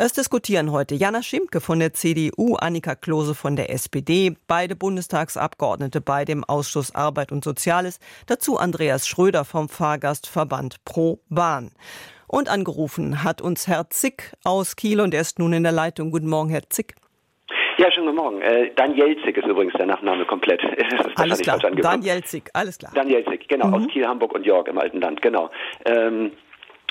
[0.00, 6.00] Es diskutieren heute Jana Schimke von der CDU, Annika Klose von der SPD, beide Bundestagsabgeordnete
[6.00, 11.72] bei dem Ausschuss Arbeit und Soziales, dazu Andreas Schröder vom Fahrgastverband Pro Bahn.
[12.28, 16.12] Und angerufen hat uns Herr Zick aus Kiel und er ist nun in der Leitung.
[16.12, 16.94] Guten Morgen, Herr Zick.
[17.78, 18.40] Ja, schönen guten Morgen.
[18.40, 20.60] Äh, Daniel Zick ist übrigens der Nachname komplett.
[21.16, 22.92] alles klar, Daniel Zick, alles klar.
[22.94, 23.74] Daniel Zick, genau, mhm.
[23.74, 25.50] aus Kiel, Hamburg und York im alten Land, genau.
[25.86, 26.30] Ähm,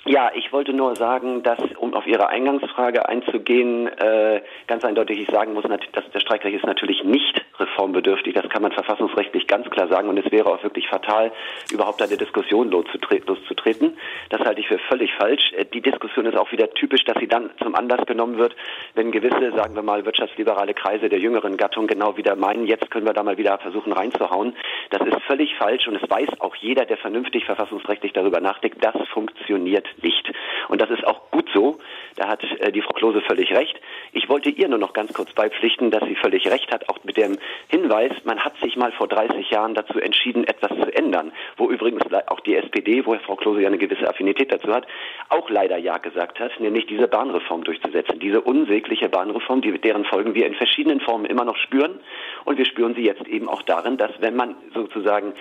[0.05, 5.29] ja, ich wollte nur sagen, dass, um auf Ihre Eingangsfrage einzugehen, äh, ganz eindeutig ich
[5.29, 8.33] sagen muss, dass der Streikrecht ist natürlich nicht reformbedürftig.
[8.33, 10.07] Das kann man verfassungsrechtlich ganz klar sagen.
[10.07, 11.31] Und es wäre auch wirklich fatal,
[11.71, 13.97] überhaupt eine Diskussion loszutreten.
[14.29, 15.51] Das halte ich für völlig falsch.
[15.53, 18.55] Äh, die Diskussion ist auch wieder typisch, dass sie dann zum Anlass genommen wird,
[18.95, 23.05] wenn gewisse, sagen wir mal, wirtschaftsliberale Kreise der jüngeren Gattung genau wieder meinen, jetzt können
[23.05, 24.55] wir da mal wieder versuchen reinzuhauen.
[24.89, 28.95] Das ist völlig falsch und es weiß auch jeder, der vernünftig verfassungsrechtlich darüber nachdenkt, das
[29.09, 30.31] funktioniert Licht.
[30.67, 31.79] Und das ist auch gut so.
[32.15, 33.79] Da hat äh, die Frau Klose völlig recht.
[34.11, 37.17] Ich wollte ihr nur noch ganz kurz beipflichten, dass sie völlig recht hat, auch mit
[37.17, 37.37] dem
[37.69, 41.31] Hinweis, man hat sich mal vor 30 Jahren dazu entschieden, etwas zu ändern.
[41.55, 44.87] Wo übrigens auch die SPD, wo Frau Klose ja eine gewisse Affinität dazu hat,
[45.29, 48.19] auch leider Ja gesagt hat, nämlich diese Bahnreform durchzusetzen.
[48.19, 51.99] Diese unsägliche Bahnreform, die, deren Folgen wir in verschiedenen Formen immer noch spüren.
[52.45, 55.33] Und wir spüren sie jetzt eben auch darin, dass wenn man sozusagen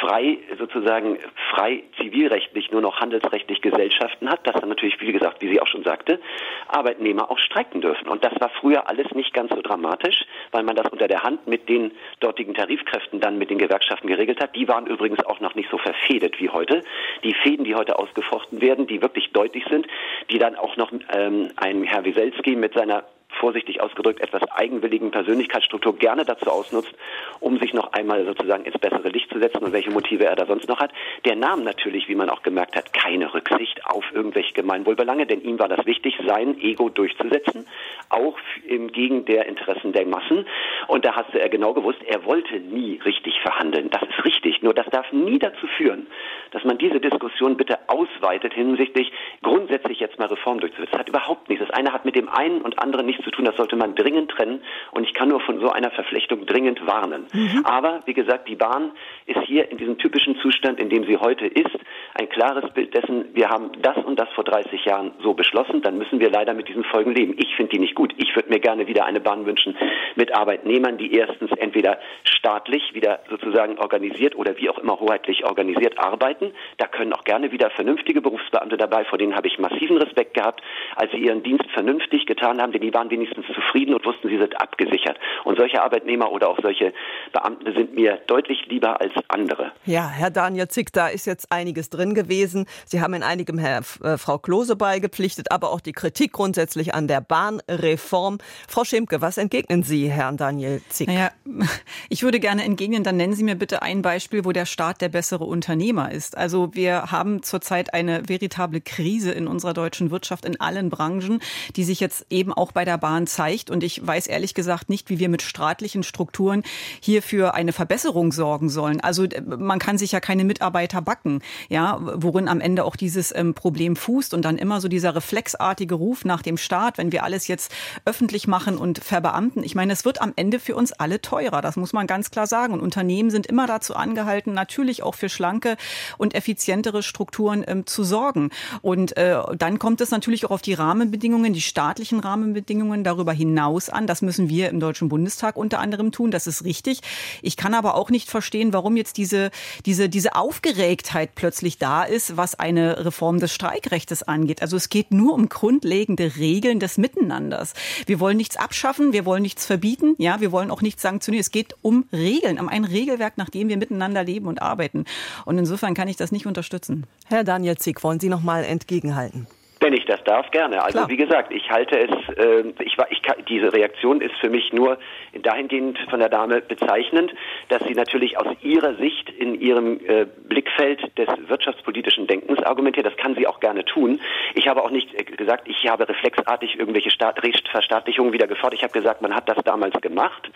[0.00, 1.18] frei, sozusagen
[1.50, 5.66] frei zivilrechtlich nur noch handelsrechtlich Gesellschaften hat, dass dann natürlich, wie gesagt, wie sie auch
[5.66, 6.20] schon sagte,
[6.68, 8.08] Arbeitnehmer auch streiken dürfen.
[8.08, 11.46] Und das war früher alles nicht ganz so dramatisch, weil man das unter der Hand
[11.46, 14.54] mit den dortigen Tarifkräften dann mit den Gewerkschaften geregelt hat.
[14.56, 16.82] Die waren übrigens auch noch nicht so verfädet wie heute.
[17.22, 19.86] Die Fäden, die heute ausgefochten werden, die wirklich deutlich sind,
[20.30, 23.04] die dann auch noch ähm, ein Herr Wieselski mit seiner
[23.34, 26.94] vorsichtig ausgedrückt, etwas eigenwilligen Persönlichkeitsstruktur gerne dazu ausnutzt,
[27.40, 30.46] um sich noch einmal sozusagen ins bessere Licht zu setzen und welche Motive er da
[30.46, 30.92] sonst noch hat.
[31.24, 35.58] Der nahm natürlich, wie man auch gemerkt hat, keine Rücksicht auf irgendwelche Gemeinwohlbelange, denn ihm
[35.58, 37.66] war das wichtig, sein Ego durchzusetzen,
[38.08, 40.46] auch im gegen der Interessen der Massen.
[40.86, 43.90] Und da hast er genau gewusst, er wollte nie richtig verhandeln.
[43.90, 44.62] Das ist richtig.
[44.62, 46.06] Nur das darf nie dazu führen,
[46.52, 50.92] dass man diese Diskussion bitte ausweitet hinsichtlich grundsätzlich jetzt mal Reform durchzusetzen.
[50.92, 51.66] Das hat überhaupt nichts.
[51.66, 53.44] Das eine hat mit dem einen und anderen nichts zu tun.
[53.44, 54.62] Das sollte man dringend trennen.
[54.92, 57.26] Und ich kann nur von so einer Verflechtung dringend warnen.
[57.32, 57.64] Mhm.
[57.64, 58.92] Aber wie gesagt, die Bahn
[59.26, 61.76] ist hier in diesem typischen Zustand, in dem sie heute ist,
[62.14, 65.82] ein klares Bild dessen, wir haben das und das vor 30 Jahren so beschlossen.
[65.82, 67.34] Dann müssen wir leider mit diesen Folgen leben.
[67.38, 68.12] Ich finde die nicht gut.
[68.18, 69.76] Ich würde mir gerne wieder eine Bahn wünschen
[70.14, 75.98] mit Arbeitnehmern, die erstens entweder staatlich wieder sozusagen organisiert oder wie auch immer hoheitlich organisiert
[75.98, 76.52] arbeiten.
[76.76, 80.62] Da können auch gerne wieder vernünftige Berufsbeamte dabei, vor denen habe ich massiven Respekt gehabt,
[80.96, 84.38] als sie ihren Dienst vernünftig getan haben, denn die waren wenigstens zufrieden und wussten, sie
[84.38, 85.18] sind abgesichert.
[85.44, 86.92] Und solche Arbeitnehmer oder auch solche
[87.32, 89.72] Beamte sind mir deutlich lieber als andere.
[89.84, 92.66] Ja, Herr Daniel Zick, da ist jetzt einiges drin drin gewesen.
[92.86, 97.08] Sie haben in einigem Herr, äh, Frau Klose beigepflichtet, aber auch die Kritik grundsätzlich an
[97.08, 98.38] der Bahnreform.
[98.68, 101.08] Frau Schimke, was entgegnen Sie Herrn Daniel Zick?
[101.08, 101.30] Naja,
[102.08, 105.08] ich würde gerne entgegnen, dann nennen Sie mir bitte ein Beispiel, wo der Staat der
[105.08, 106.36] bessere Unternehmer ist.
[106.36, 111.40] Also wir haben zurzeit eine veritable Krise in unserer deutschen Wirtschaft in allen Branchen,
[111.76, 113.70] die sich jetzt eben auch bei der Bahn zeigt.
[113.70, 116.62] Und ich weiß ehrlich gesagt nicht, wie wir mit staatlichen Strukturen
[117.00, 119.00] hier für eine Verbesserung sorgen sollen.
[119.00, 123.52] Also man kann sich ja keine Mitarbeiter backen, ja, worin am Ende auch dieses ähm,
[123.52, 127.48] Problem fußt und dann immer so dieser reflexartige Ruf nach dem Staat, wenn wir alles
[127.48, 127.72] jetzt
[128.04, 129.64] öffentlich machen und verbeamten.
[129.64, 131.62] Ich meine, es wird am Ende für uns alle teurer.
[131.62, 132.72] Das muss man ganz klar sagen.
[132.72, 135.76] Und Unternehmen sind immer dazu angehalten, natürlich auch für schlanke
[136.16, 138.50] und effizientere Strukturen ähm, zu sorgen.
[138.82, 143.88] Und äh, dann kommt es natürlich auch auf die Rahmenbedingungen, die staatlichen Rahmenbedingungen darüber hinaus
[143.88, 144.06] an.
[144.06, 145.23] Das müssen wir im Deutschen Bundestag
[145.56, 146.30] unter anderem tun.
[146.30, 147.00] Das ist richtig.
[147.42, 149.50] Ich kann aber auch nicht verstehen, warum jetzt diese,
[149.86, 154.62] diese, diese Aufgeregtheit plötzlich da ist, was eine Reform des Streikrechts angeht.
[154.62, 157.74] Also es geht nur um grundlegende Regeln des Miteinanders.
[158.06, 161.40] Wir wollen nichts abschaffen, wir wollen nichts verbieten, ja, wir wollen auch nichts sanktionieren.
[161.40, 165.04] Es geht um Regeln, um ein Regelwerk, nach dem wir miteinander leben und arbeiten.
[165.44, 167.06] Und insofern kann ich das nicht unterstützen.
[167.26, 169.46] Herr Daniel Zick, wollen Sie noch mal entgegenhalten?
[169.84, 170.82] Wenn ich das darf, gerne.
[170.82, 171.10] Also Klar.
[171.10, 174.96] wie gesagt, ich halte es, äh, ich, ich, diese Reaktion ist für mich nur
[175.42, 177.34] dahingehend von der Dame bezeichnend,
[177.68, 183.04] dass sie natürlich aus ihrer Sicht in ihrem äh, Blickfeld des wirtschaftspolitischen Denkens argumentiert.
[183.04, 184.20] Das kann sie auch gerne tun.
[184.54, 187.38] Ich habe auch nicht äh, gesagt, ich habe reflexartig irgendwelche Staat
[187.70, 188.78] Verstaatlichungen wieder gefordert.
[188.78, 190.50] Ich habe gesagt, man hat das damals gemacht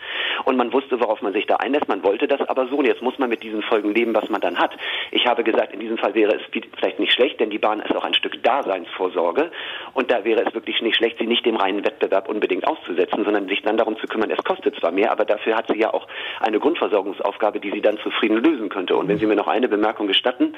[0.45, 1.87] und man wusste, worauf man sich da einlässt.
[1.87, 4.41] Man wollte das aber so und jetzt muss man mit diesen Folgen leben, was man
[4.41, 4.71] dann hat.
[5.11, 6.41] Ich habe gesagt, in diesem Fall wäre es
[6.79, 9.51] vielleicht nicht schlecht, denn die Bahn ist auch ein Stück Daseinsvorsorge Vorsorge.
[9.93, 13.47] Und da wäre es wirklich nicht schlecht, sie nicht dem reinen Wettbewerb unbedingt auszusetzen, sondern
[13.47, 16.07] sich dann darum zu kümmern, es kostet zwar mehr, aber dafür hat sie ja auch
[16.39, 18.95] eine Grundversorgungsaufgabe, die sie dann zufrieden lösen könnte.
[18.95, 20.55] Und wenn Sie mir noch eine Bemerkung gestatten,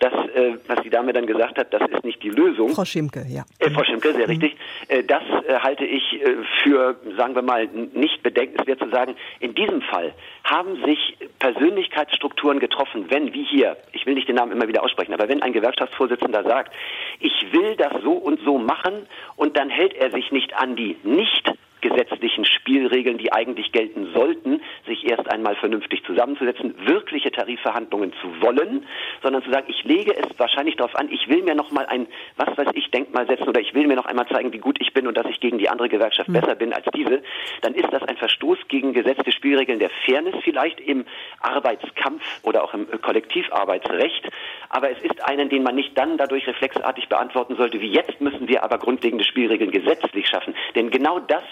[0.00, 2.70] das, äh, was die Dame dann gesagt hat, das ist nicht die Lösung.
[2.70, 3.44] Frau Schimke, ja.
[3.58, 4.30] Äh, Frau Schimke, sehr mhm.
[4.30, 4.56] richtig.
[4.88, 9.16] Äh, das äh, halte ich äh, für, sagen wir mal, nicht bedenkenswert zu sagen.
[9.40, 10.12] In diesem Fall
[10.44, 15.14] haben sich Persönlichkeitsstrukturen getroffen, wenn, wie hier, ich will nicht den Namen immer wieder aussprechen,
[15.14, 16.72] aber wenn ein Gewerkschaftsvorsitzender sagt,
[17.20, 20.96] ich will das so und so machen und dann hält er sich nicht an die
[21.02, 21.50] nicht
[21.84, 28.86] gesetzlichen Spielregeln, die eigentlich gelten sollten, sich erst einmal vernünftig zusammenzusetzen, wirkliche Tarifverhandlungen zu wollen,
[29.22, 32.06] sondern zu sagen, ich lege es wahrscheinlich darauf an, ich will mir noch mal ein,
[32.36, 34.94] was weiß ich, Denkmal setzen oder ich will mir noch einmal zeigen, wie gut ich
[34.94, 36.34] bin und dass ich gegen die andere Gewerkschaft mhm.
[36.34, 37.22] besser bin als diese,
[37.60, 41.04] dann ist das ein Verstoß gegen gesetzte Spielregeln der Fairness vielleicht im
[41.40, 44.30] Arbeitskampf oder auch im Kollektivarbeitsrecht,
[44.70, 48.48] aber es ist einen, den man nicht dann dadurch reflexartig beantworten sollte, wie jetzt müssen
[48.48, 50.54] wir aber grundlegende Spielregeln gesetzlich schaffen.
[50.74, 51.42] Denn genau das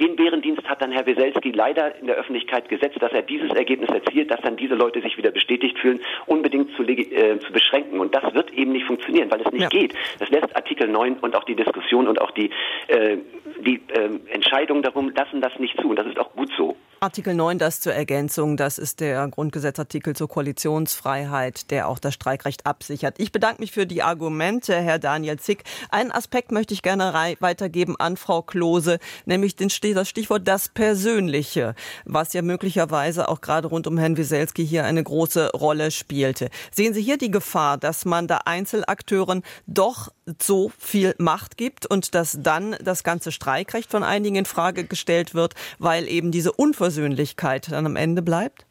[0.00, 3.90] den Bärendienst hat dann Herr Weselski leider in der Öffentlichkeit gesetzt, dass er dieses Ergebnis
[3.90, 8.00] erzielt, dass dann diese Leute sich wieder bestätigt fühlen, unbedingt zu, äh, zu beschränken.
[8.00, 9.68] Und das wird eben nicht funktionieren, weil es nicht ja.
[9.68, 9.94] geht.
[10.18, 12.50] Das lässt Artikel 9 und auch die Diskussion und auch die,
[12.88, 13.18] äh,
[13.60, 15.90] die äh, Entscheidung darum lassen das nicht zu.
[15.90, 16.76] Und das ist auch gut so.
[17.02, 22.66] Artikel 9, das zur Ergänzung, das ist der Grundgesetzartikel zur Koalitionsfreiheit, der auch das Streikrecht
[22.66, 23.14] absichert.
[23.16, 25.64] Ich bedanke mich für die Argumente, Herr Daniel Zick.
[25.88, 31.74] Einen Aspekt möchte ich gerne weitergeben an Frau Klose, nämlich den, das Stichwort das Persönliche,
[32.04, 36.50] was ja möglicherweise auch gerade rund um Herrn Wieselski hier eine große Rolle spielte.
[36.70, 42.14] Sehen Sie hier die Gefahr, dass man da Einzelakteuren doch so viel Macht gibt und
[42.14, 46.52] dass dann das ganze Streikrecht von einigen in Frage gestellt wird, weil eben diese
[46.90, 48.66] Unversöhnlichkeit dann am Ende bleibt?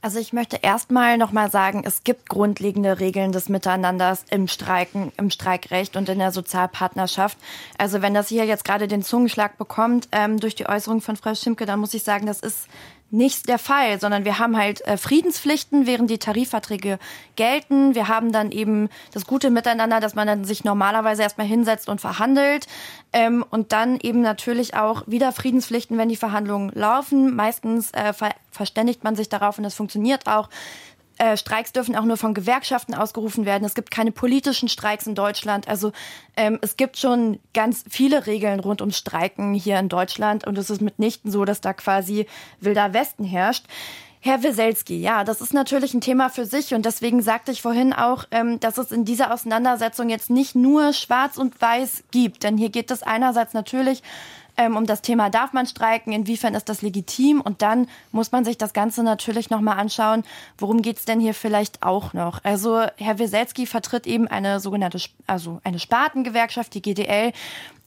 [0.00, 5.30] Also ich möchte erstmal nochmal sagen, es gibt grundlegende Regeln des Miteinanders im Streiken, im
[5.30, 7.36] Streikrecht und in der Sozialpartnerschaft.
[7.76, 11.34] Also wenn das hier jetzt gerade den Zungenschlag bekommt ähm, durch die Äußerung von Frau
[11.34, 12.68] Schimke, dann muss ich sagen, das ist
[13.10, 16.98] nicht der Fall, sondern wir haben halt äh, Friedenspflichten, während die Tarifverträge
[17.36, 17.94] gelten.
[17.94, 22.00] Wir haben dann eben das gute Miteinander, dass man dann sich normalerweise erstmal hinsetzt und
[22.00, 22.66] verhandelt.
[23.12, 27.34] Ähm, und dann eben natürlich auch wieder Friedenspflichten, wenn die Verhandlungen laufen.
[27.34, 30.48] Meistens äh, ver verständigt man sich darauf und das funktioniert auch.
[31.18, 33.64] Äh, Streiks dürfen auch nur von Gewerkschaften ausgerufen werden.
[33.64, 35.66] Es gibt keine politischen Streiks in Deutschland.
[35.68, 35.92] Also
[36.36, 40.68] ähm, es gibt schon ganz viele Regeln rund ums Streiken hier in Deutschland und es
[40.68, 42.26] ist mitnichten so, dass da quasi
[42.60, 43.64] wilder Westen herrscht.
[44.20, 47.92] Herr Weselski, ja, das ist natürlich ein Thema für sich und deswegen sagte ich vorhin
[47.92, 52.58] auch, ähm, dass es in dieser Auseinandersetzung jetzt nicht nur Schwarz und Weiß gibt, denn
[52.58, 54.02] hier geht es einerseits natürlich
[54.56, 57.40] ähm, um das Thema, darf man streiken, inwiefern ist das legitim?
[57.40, 60.24] Und dann muss man sich das Ganze natürlich nochmal anschauen,
[60.58, 62.42] worum geht es denn hier vielleicht auch noch?
[62.44, 67.32] Also Herr Weselski vertritt eben eine sogenannte, also eine Spartengewerkschaft, die GDL,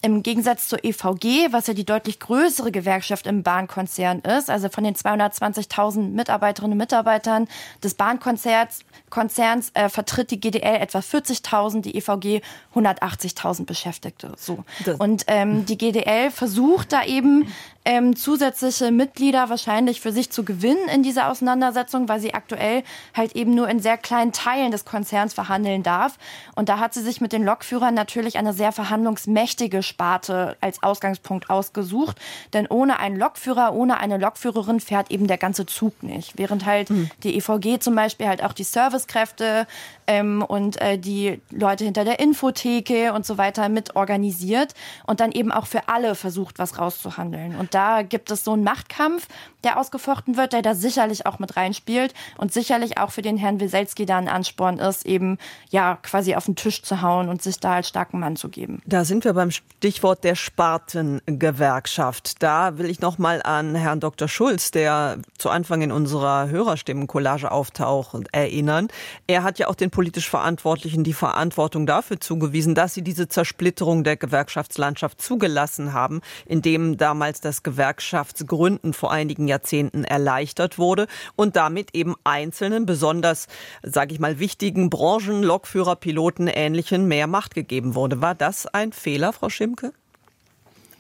[0.02, 4.84] im Gegensatz zur EVG, was ja die deutlich größere Gewerkschaft im Bahnkonzern ist, also von
[4.84, 7.48] den 220.000 Mitarbeiterinnen und Mitarbeitern
[7.84, 12.42] des Bahnkonzerns Konzerns äh, vertritt die GDL etwa 40.000, die EVG
[12.76, 14.34] 180.000 Beschäftigte.
[14.38, 14.64] So.
[15.00, 17.52] Und ähm, die GDL versucht da eben
[17.86, 22.84] ähm, zusätzliche Mitglieder wahrscheinlich für sich zu gewinnen in dieser Auseinandersetzung, weil sie aktuell
[23.16, 26.18] halt eben nur in sehr kleinen Teilen des Konzerns verhandeln darf.
[26.56, 31.50] Und da hat sie sich mit den Lokführern natürlich eine sehr verhandlungsmächtige Sparte als Ausgangspunkt
[31.50, 32.18] ausgesucht.
[32.54, 36.38] Denn ohne einen Lokführer, ohne eine Lokführerin fährt eben der ganze Zug nicht.
[36.38, 37.10] Während halt mhm.
[37.24, 39.68] die EVG zum Beispiel halt auch die Servicekräfte
[40.10, 44.74] ähm, und äh, die Leute hinter der Infotheke und so weiter mit organisiert
[45.06, 47.56] und dann eben auch für alle versucht, was rauszuhandeln.
[47.56, 49.28] Und da gibt es so einen Machtkampf,
[49.64, 53.60] der ausgefochten wird, der da sicherlich auch mit reinspielt und sicherlich auch für den Herrn
[53.60, 55.38] Wieselski da ein Ansporn ist, eben
[55.70, 58.82] ja quasi auf den Tisch zu hauen und sich da als starken Mann zu geben.
[58.88, 62.42] Da sind wir beim Stichwort der Spartengewerkschaft.
[62.42, 64.28] Da will ich noch mal an Herrn Dr.
[64.28, 68.00] Schulz, der zu Anfang in unserer Hörerstimmencollage auftaucht,
[68.32, 68.88] erinnern.
[69.28, 74.06] Er hat ja auch den politisch Verantwortlichen die Verantwortung dafür zugewiesen, dass sie diese Zersplitterung
[74.06, 81.94] der Gewerkschaftslandschaft zugelassen haben, indem damals das Gewerkschaftsgründen vor einigen Jahrzehnten erleichtert wurde und damit
[81.94, 83.48] eben einzelnen, besonders,
[83.84, 88.22] sage ich mal, wichtigen Branchen, Lokführer, Piloten, Ähnlichen mehr Macht gegeben wurde.
[88.22, 89.92] War das ein Fehler, Frau Schimke?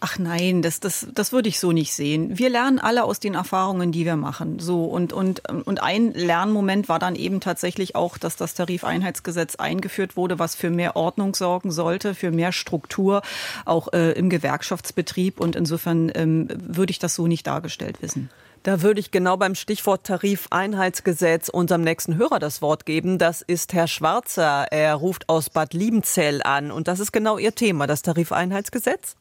[0.01, 2.37] Ach nein, das, das, das würde ich so nicht sehen.
[2.37, 4.59] Wir lernen alle aus den Erfahrungen, die wir machen.
[4.59, 10.15] So und, und, und ein Lernmoment war dann eben tatsächlich auch, dass das Tarifeinheitsgesetz eingeführt
[10.15, 13.21] wurde, was für mehr Ordnung sorgen sollte, für mehr Struktur
[13.65, 15.39] auch äh, im Gewerkschaftsbetrieb.
[15.39, 18.29] Und insofern ähm, würde ich das so nicht dargestellt wissen.
[18.63, 23.17] Da würde ich genau beim Stichwort Tarifeinheitsgesetz unserem nächsten Hörer das Wort geben.
[23.17, 24.67] Das ist Herr Schwarzer.
[24.71, 26.71] Er ruft aus Bad Liebenzell an.
[26.71, 29.15] Und das ist genau Ihr Thema, das Tarifeinheitsgesetz?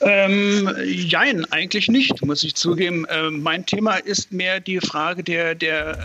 [0.00, 3.06] Ähm, jein, eigentlich nicht, muss ich zugeben.
[3.08, 5.98] Ähm, mein Thema ist mehr die Frage der, der,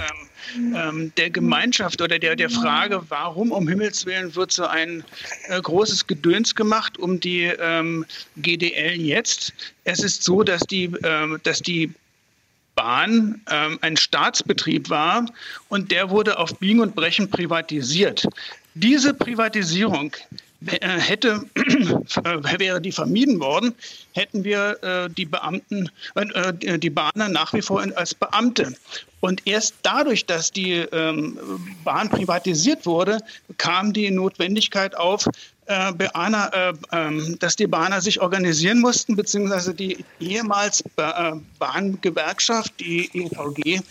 [0.55, 5.03] ähm, ähm, der Gemeinschaft oder der, der Frage, warum um Himmels Willen wird so ein
[5.49, 8.05] äh, großes Gedöns gemacht um die ähm,
[8.37, 9.53] GDL jetzt.
[9.83, 11.91] Es ist so, dass die, ähm, dass die
[12.73, 13.41] Bahn
[13.81, 15.25] ein Staatsbetrieb war
[15.67, 18.25] und der wurde auf Biegen und Brechen privatisiert.
[18.75, 23.73] Diese Privatisierung äh, hätte, äh, wäre die vermieden worden,
[24.13, 28.73] hätten wir äh, die Beamten, äh, die Bahner nach wie vor als Beamte.
[29.21, 31.37] Und erst dadurch, dass die ähm,
[31.83, 33.19] Bahn privatisiert wurde,
[33.57, 35.27] kam die Notwendigkeit auf,
[35.67, 42.73] äh, Beana, äh, äh, dass die Bahner sich organisieren mussten, beziehungsweise die ehemals äh, Bahngewerkschaft,
[42.79, 43.81] die EVG,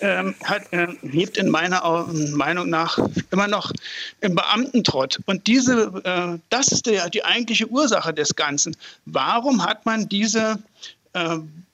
[0.00, 2.98] ähm, hat, äh, lebt in meiner Meinung nach
[3.30, 3.72] immer noch
[4.20, 5.18] im Beamtentrott.
[5.26, 8.76] Und diese, äh, das ist die, die eigentliche Ursache des Ganzen.
[9.04, 10.58] Warum hat man diese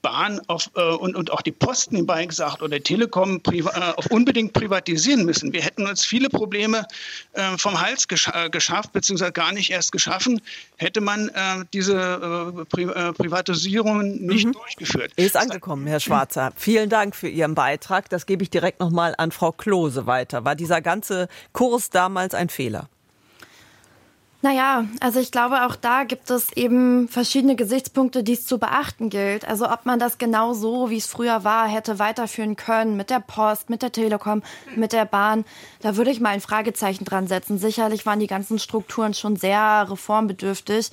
[0.02, 4.06] Bahn auf, äh, und, und auch die Posten nebenbei gesagt oder Telekom priva, äh, auf
[4.06, 5.52] unbedingt privatisieren müssen.
[5.52, 6.86] Wir hätten uns viele Probleme
[7.32, 10.40] äh, vom Hals gesch äh, geschafft, beziehungsweise gar nicht erst geschaffen,
[10.76, 14.52] hätte man äh, diese Pri Privatisierungen nicht mhm.
[14.52, 15.12] durchgeführt.
[15.16, 16.52] Ist angekommen, Herr Schwarzer.
[16.56, 18.08] Vielen Dank für Ihren Beitrag.
[18.10, 20.44] Das gebe ich direkt nochmal an Frau Klose weiter.
[20.44, 22.88] War dieser ganze Kurs damals ein Fehler?
[24.44, 29.08] Naja, also ich glaube, auch da gibt es eben verschiedene Gesichtspunkte, die es zu beachten
[29.08, 29.46] gilt.
[29.46, 33.20] Also ob man das genau so, wie es früher war, hätte weiterführen können mit der
[33.20, 34.42] Post, mit der Telekom,
[34.74, 35.44] mit der Bahn.
[35.80, 37.56] Da würde ich mal ein Fragezeichen dran setzen.
[37.56, 40.90] Sicherlich waren die ganzen Strukturen schon sehr reformbedürftig.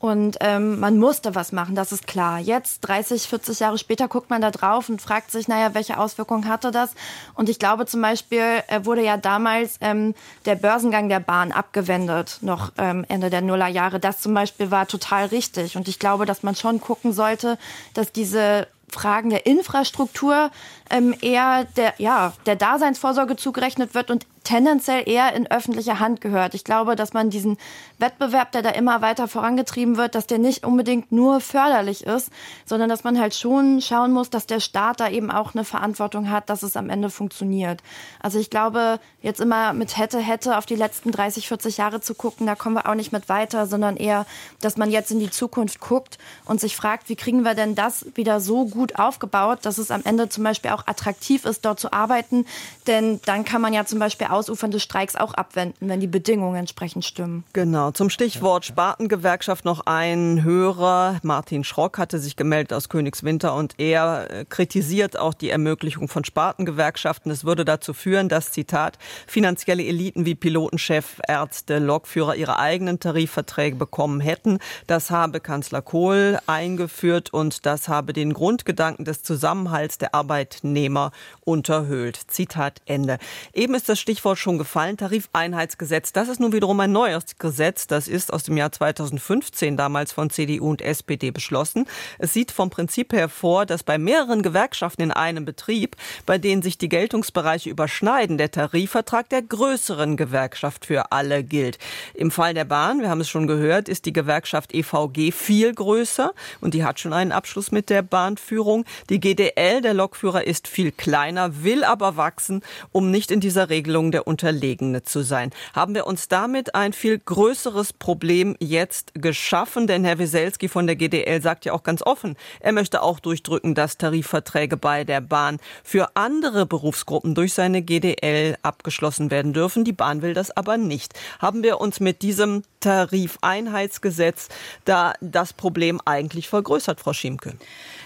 [0.00, 2.38] Und ähm, man musste was machen, das ist klar.
[2.38, 6.48] Jetzt, 30, 40 Jahre später, guckt man da drauf und fragt sich, naja, welche Auswirkungen
[6.48, 6.94] hatte das?
[7.34, 10.14] Und ich glaube zum Beispiel, äh, wurde ja damals ähm,
[10.46, 14.00] der Börsengang der Bahn abgewendet, noch ähm, Ende der Nullerjahre.
[14.00, 15.76] Das zum Beispiel war total richtig.
[15.76, 17.58] Und ich glaube, dass man schon gucken sollte,
[17.92, 20.50] dass diese Fragen der Infrastruktur
[20.90, 26.54] ähm, eher der, ja, der Daseinsvorsorge zugerechnet wird und tendenziell eher in öffentliche Hand gehört.
[26.54, 27.56] Ich glaube, dass man diesen
[27.98, 32.30] Wettbewerb, der da immer weiter vorangetrieben wird, dass der nicht unbedingt nur förderlich ist,
[32.64, 36.30] sondern dass man halt schon schauen muss, dass der Staat da eben auch eine Verantwortung
[36.32, 37.80] hat, dass es am Ende funktioniert.
[38.18, 42.14] Also ich glaube, jetzt immer mit hätte, hätte auf die letzten 30, 40 Jahre zu
[42.16, 44.26] gucken, da kommen wir auch nicht mit weiter, sondern eher,
[44.60, 48.04] dass man jetzt in die Zukunft guckt und sich fragt, wie kriegen wir denn das
[48.14, 51.92] wieder so gut aufgebaut, dass es am Ende zum Beispiel auch attraktiv ist, dort zu
[51.92, 52.46] arbeiten.
[52.88, 56.56] Denn dann kann man ja zum Beispiel auch ausufernde Streiks auch abwenden, wenn die Bedingungen
[56.56, 57.44] entsprechend stimmen.
[57.52, 57.90] Genau.
[57.90, 61.18] Zum Stichwort Spartengewerkschaft noch ein Hörer.
[61.22, 66.24] Martin Schrock hatte sich gemeldet aus Königswinter und er äh, kritisiert auch die Ermöglichung von
[66.24, 67.30] Spartengewerkschaften.
[67.30, 73.76] Es würde dazu führen, dass, Zitat, finanzielle Eliten wie Pilotenchef, Ärzte, Lokführer ihre eigenen Tarifverträge
[73.76, 74.58] bekommen hätten.
[74.86, 81.10] Das habe Kanzler Kohl eingeführt und das habe den Grundgedanken des Zusammenhalts der Arbeitnehmer
[81.42, 82.18] unterhöhlt.
[82.28, 83.18] Zitat Ende.
[83.52, 84.00] Eben ist das
[84.30, 86.12] Stichwort schon gefallen, Tarifeinheitsgesetz.
[86.12, 87.86] Das ist nun wiederum ein neues Gesetz.
[87.86, 91.86] Das ist aus dem Jahr 2015 damals von CDU und SPD beschlossen.
[92.18, 96.62] Es sieht vom Prinzip her vor, dass bei mehreren Gewerkschaften in einem Betrieb, bei denen
[96.62, 101.78] sich die Geltungsbereiche überschneiden, der Tarifvertrag der größeren Gewerkschaft für alle gilt.
[102.14, 106.32] Im Fall der Bahn, wir haben es schon gehört, ist die Gewerkschaft EVG viel größer
[106.60, 108.84] und die hat schon einen Abschluss mit der Bahnführung.
[109.08, 112.62] Die GDL, der Lokführer, ist viel kleiner, will aber wachsen,
[112.92, 115.50] um nicht in dieser Regelung der Unterlegene zu sein.
[115.74, 119.86] Haben wir uns damit ein viel größeres Problem jetzt geschaffen?
[119.86, 123.74] Denn Herr Wieselski von der GDL sagt ja auch ganz offen, er möchte auch durchdrücken,
[123.74, 129.84] dass Tarifverträge bei der Bahn für andere Berufsgruppen durch seine GDL abgeschlossen werden dürfen.
[129.84, 131.14] Die Bahn will das aber nicht.
[131.38, 134.48] Haben wir uns mit diesem Tarifeinheitsgesetz
[134.84, 137.54] da das Problem eigentlich vergrößert, Frau Schiemke?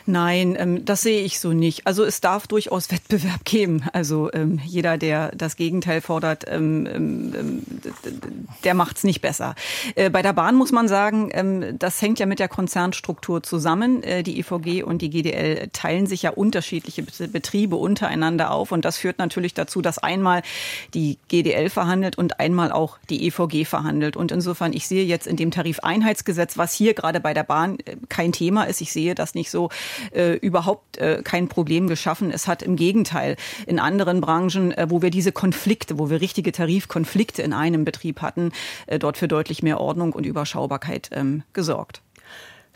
[0.07, 1.87] Nein, ähm, das sehe ich so nicht.
[1.87, 3.85] Also es darf durchaus Wettbewerb geben.
[3.93, 7.63] Also ähm, jeder, der das Gegenteil fordert, ähm,
[8.65, 9.55] der macht es nicht besser.
[9.95, 14.03] Äh, bei der Bahn muss man sagen, das hängt ja mit der Konzernstruktur zusammen.
[14.03, 18.73] Äh, die EVG und die GDL teilen sich ja unterschiedliche Betriebe untereinander auf.
[18.73, 20.43] Und das führt natürlich dazu, dass einmal
[20.93, 24.17] die GDL verhandelt und einmal auch die EVG verhandelt.
[24.17, 27.97] Und insofern, ich sehe jetzt in dem Tarifeinheitsgesetz, was hier gerade bei der Bahn äh,
[28.09, 29.71] kein Thema ist, ich sehe das nicht so,
[30.13, 32.31] äh, überhaupt äh, kein Problem geschaffen.
[32.31, 33.37] Es hat im Gegenteil
[33.67, 38.23] in anderen Branchen, äh, wo wir diese Konflikte, wo wir richtige Tarifkonflikte in einem Betrieb
[38.23, 38.53] hatten,
[38.87, 42.03] äh, dort für deutlich mehr Ordnung und Überschaubarkeit ähm, gesorgt.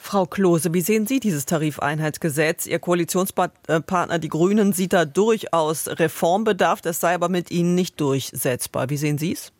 [0.00, 2.66] Frau Klose, wie sehen Sie dieses Tarifeinheitsgesetz?
[2.66, 6.80] Ihr Koalitionspartner, die Grünen, sieht da durchaus Reformbedarf.
[6.80, 8.88] Das sei aber mit Ihnen nicht durchsetzbar.
[8.90, 9.52] Wie sehen Sie es?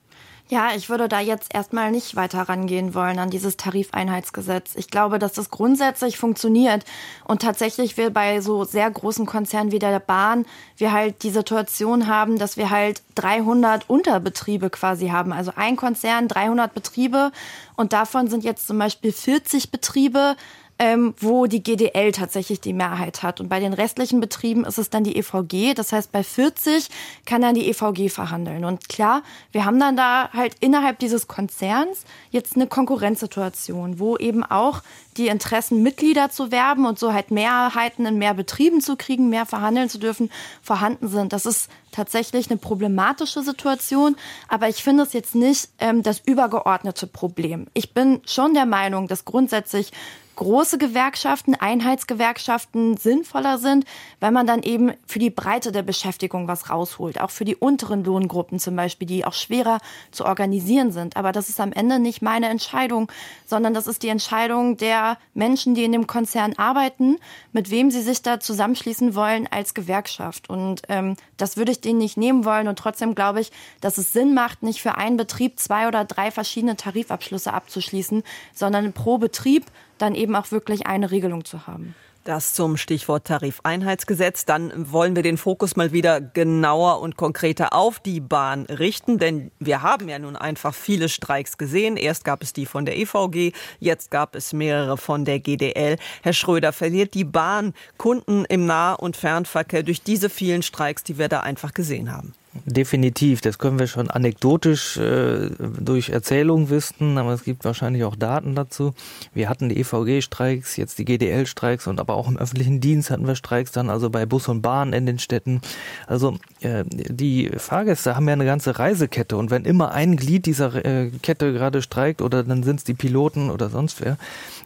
[0.51, 4.77] Ja, ich würde da jetzt erstmal nicht weiter rangehen wollen an dieses Tarifeinheitsgesetz.
[4.77, 6.87] Ich glaube, dass das grundsätzlich funktioniert
[7.25, 10.47] und tatsächlich wir bei so sehr großen Konzernen wie der Bahn
[10.79, 15.35] wir halt die Situation haben, dass wir halt 300 Unterbetriebe quasi haben.
[15.35, 17.31] Also ein Konzern, 300 Betriebe
[17.77, 20.35] und davon sind jetzt zum Beispiel 40 Betriebe
[20.79, 23.41] ähm, wo die GDL tatsächlich die Mehrheit hat.
[23.41, 25.75] Und bei den restlichen Betrieben ist es dann die EVG.
[25.75, 26.89] Das heißt, bei 40
[27.27, 28.65] kann dann die EVG verhandeln.
[28.65, 34.45] Und klar, wir haben dann da halt innerhalb dieses Konzerns jetzt eine Konkurrenzsituation, wo eben
[34.45, 34.83] auch
[35.17, 39.47] die Interessen, Mitglieder zu werben und so halt Mehrheiten in mehr Betrieben zu kriegen, mehr
[39.47, 40.31] verhandeln zu dürfen,
[40.63, 41.33] vorhanden sind.
[41.33, 44.17] Das ist tatsächlich eine problematische Situation,
[44.47, 47.67] aber ich finde es jetzt nicht ähm, das übergeordnete Problem.
[47.75, 49.93] Ich bin schon der Meinung, dass grundsätzlich
[50.39, 53.85] große Gewerkschaften, Einheitsgewerkschaften sinnvoller sind,
[54.21, 57.21] wenn man dann eben für die Breite der Beschäftigung was rausholt.
[57.21, 59.79] Auch für die unteren Lohngruppen zum Beispiel, die auch schwerer
[60.13, 61.17] zu organisieren sind.
[61.17, 63.11] Aber das ist am Ende nicht meine Entscheidung,
[63.47, 67.17] sondern das ist die Entscheidung der Menschen, die in dem Konzern arbeiten,
[67.53, 70.49] mit wem sie sich da zusammenschließen wollen als Gewerkschaft.
[70.49, 72.69] Und ähm, das würde ich denen nicht nehmen wollen.
[72.69, 76.31] Und trotzdem glaube ich, dass es Sinn macht, nicht für einen Betrieb zwei oder drei
[76.31, 78.23] verschiedene Tarifabschlüsse abzuschließen,
[78.55, 79.67] sondern pro Betrieb
[79.99, 81.95] dann eben auch wirklich eine Regelung zu haben.
[82.29, 84.45] Das zum Stichwort Tarifeinheitsgesetz.
[84.45, 89.51] Dann wollen wir den Fokus mal wieder genauer und konkreter auf die Bahn richten, denn
[89.59, 91.97] wir haben ja nun einfach viele Streiks gesehen.
[91.97, 95.97] Erst gab es die von der EVG, jetzt gab es mehrere von der GDL.
[96.23, 101.17] Herr Schröder, verliert die Bahn Kunden im Nah- und Fernverkehr durch diese vielen Streiks, die
[101.17, 102.35] wir da einfach gesehen haben?
[102.65, 108.17] Definitiv, das können wir schon anekdotisch äh, durch Erzählung wissen, aber es gibt wahrscheinlich auch
[108.17, 108.95] Daten dazu.
[109.35, 113.37] Wir hatten die EVG-Streiks, jetzt die GDL-Streiks und aber auch im öffentlichen Dienst hatten wir
[113.37, 115.61] Streiks dann, also bei Bus und Bahn in den Städten.
[116.07, 120.75] Also äh, die Fahrgäste haben ja eine ganze Reisekette und wenn immer ein Glied dieser
[120.85, 124.17] äh, Kette gerade streikt oder dann sind es die Piloten oder sonst wer,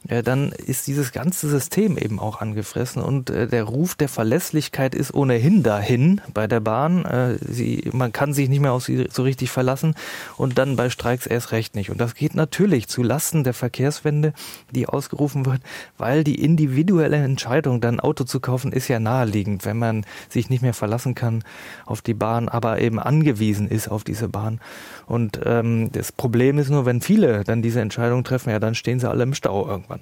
[0.08, 4.94] äh, dann ist dieses ganze System eben auch angefressen und äh, der Ruf der Verlässlichkeit
[4.94, 7.04] ist ohnehin dahin bei der Bahn.
[7.04, 7.38] Äh,
[7.92, 9.94] man kann sich nicht mehr auf sie so richtig verlassen
[10.36, 11.90] und dann bei Streiks erst recht nicht.
[11.90, 14.32] Und das geht natürlich zu Lasten der Verkehrswende,
[14.70, 15.60] die ausgerufen wird,
[15.98, 20.62] weil die individuelle Entscheidung, dann Auto zu kaufen, ist ja naheliegend, wenn man sich nicht
[20.62, 21.44] mehr verlassen kann
[21.86, 24.60] auf die Bahn, aber eben angewiesen ist auf diese Bahn.
[25.06, 29.00] Und ähm, das Problem ist nur, wenn viele dann diese Entscheidung treffen, ja, dann stehen
[29.00, 30.00] sie alle im Stau irgendwann.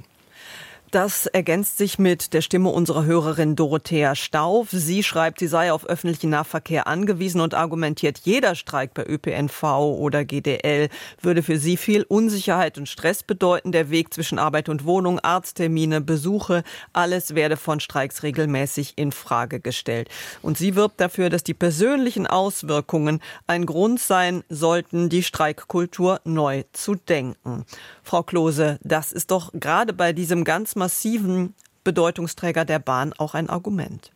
[0.91, 4.71] Das ergänzt sich mit der Stimme unserer Hörerin Dorothea Stauf.
[4.73, 10.25] Sie schreibt, sie sei auf öffentlichen Nahverkehr angewiesen und argumentiert, jeder Streik bei ÖPNV oder
[10.25, 10.89] GDL
[11.21, 13.71] würde für sie viel Unsicherheit und Stress bedeuten.
[13.71, 19.61] Der Weg zwischen Arbeit und Wohnung, Arzttermine, Besuche, alles werde von Streiks regelmäßig in Frage
[19.61, 20.09] gestellt.
[20.43, 26.65] Und sie wirbt dafür, dass die persönlichen Auswirkungen ein Grund sein sollten, die Streikkultur neu
[26.73, 27.65] zu denken.
[28.03, 31.55] Frau Klose, das ist doch gerade bei diesem ganz massiven
[31.85, 34.11] Bedeutungsträger der Bahn auch ein Argument.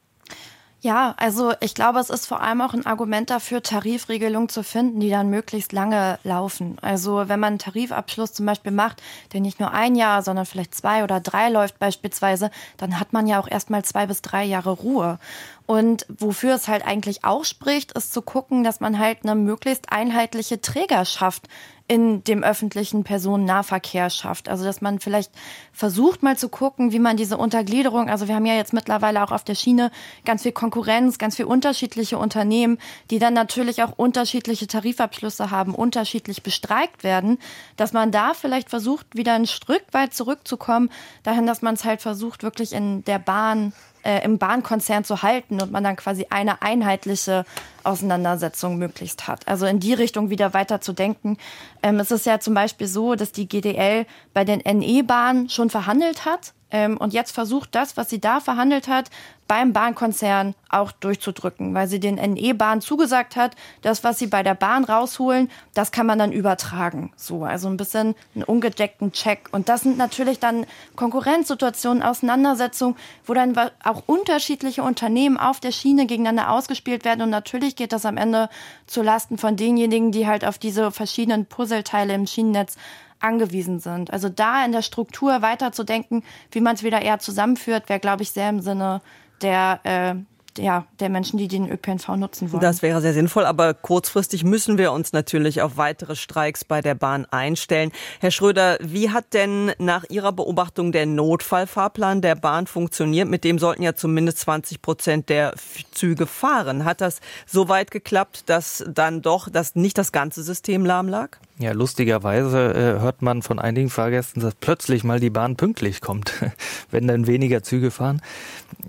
[0.80, 5.00] Ja, also ich glaube, es ist vor allem auch ein Argument dafür, Tarifregelungen zu finden,
[5.00, 6.76] die dann möglichst lange laufen.
[6.82, 9.02] Also wenn man einen Tarifabschluss zum Beispiel macht,
[9.32, 13.26] der nicht nur ein Jahr, sondern vielleicht zwei oder drei läuft beispielsweise, dann hat man
[13.26, 15.18] ja auch erstmal zwei bis drei Jahre Ruhe.
[15.66, 19.90] Und wofür es halt eigentlich auch spricht, ist zu gucken, dass man halt eine möglichst
[19.90, 21.48] einheitliche Trägerschaft
[21.86, 24.48] in dem öffentlichen Personennahverkehr schafft.
[24.48, 25.30] Also dass man vielleicht
[25.72, 29.32] versucht mal zu gucken, wie man diese Untergliederung, also wir haben ja jetzt mittlerweile auch
[29.32, 29.90] auf der Schiene
[30.24, 32.78] ganz viel Konkurrenz, ganz viel unterschiedliche Unternehmen,
[33.10, 37.38] die dann natürlich auch unterschiedliche Tarifabschlüsse haben, unterschiedlich bestreikt werden,
[37.76, 40.90] dass man da vielleicht versucht, wieder ein Stück weit zurückzukommen,
[41.22, 43.74] dahin, dass man es halt versucht, wirklich in der Bahn
[44.04, 47.44] äh, im Bahnkonzern zu halten und man dann quasi eine einheitliche
[47.82, 49.46] Auseinandersetzung möglichst hat.
[49.48, 51.36] Also in die Richtung wieder weiter zu denken.
[51.82, 56.24] Ähm, es ist ja zum Beispiel so, dass die GDL bei den NE-Bahnen schon verhandelt
[56.24, 59.08] hat ähm, und jetzt versucht das, was sie da verhandelt hat,
[59.46, 64.54] beim Bahnkonzern auch durchzudrücken, weil sie den NE-Bahn zugesagt hat, das, was sie bei der
[64.54, 67.12] Bahn rausholen, das kann man dann übertragen.
[67.14, 69.50] So, also ein bisschen einen ungedeckten Check.
[69.52, 70.66] Und das sind natürlich dann
[70.96, 73.54] Konkurrenzsituationen, Auseinandersetzungen, wo dann
[73.84, 77.22] auch unterschiedliche Unternehmen auf der Schiene gegeneinander ausgespielt werden.
[77.22, 78.48] Und natürlich geht das am Ende
[78.88, 82.76] zu Lasten von denjenigen, die halt auf diese verschiedenen Puzzleteile im Schienennetz
[83.20, 84.12] angewiesen sind.
[84.12, 88.30] Also da in der Struktur weiterzudenken, wie man es wieder eher zusammenführt, wäre, glaube ich,
[88.30, 89.00] sehr im Sinne
[89.42, 90.14] der äh,
[90.58, 92.62] ja, der Menschen, die den ÖPNV nutzen wollen.
[92.62, 96.94] Das wäre sehr sinnvoll, aber kurzfristig müssen wir uns natürlich auf weitere Streiks bei der
[96.94, 97.92] Bahn einstellen.
[98.20, 103.28] Herr Schröder, wie hat denn nach Ihrer Beobachtung der Notfallfahrplan der Bahn funktioniert?
[103.28, 105.54] Mit dem sollten ja zumindest 20 Prozent der
[105.92, 106.84] Züge fahren.
[106.84, 111.38] Hat das so weit geklappt, dass dann doch dass nicht das ganze System lahm lag?
[111.60, 116.32] Ja, lustigerweise äh, hört man von einigen Fahrgästen, dass plötzlich mal die Bahn pünktlich kommt,
[116.90, 118.20] wenn dann weniger Züge fahren.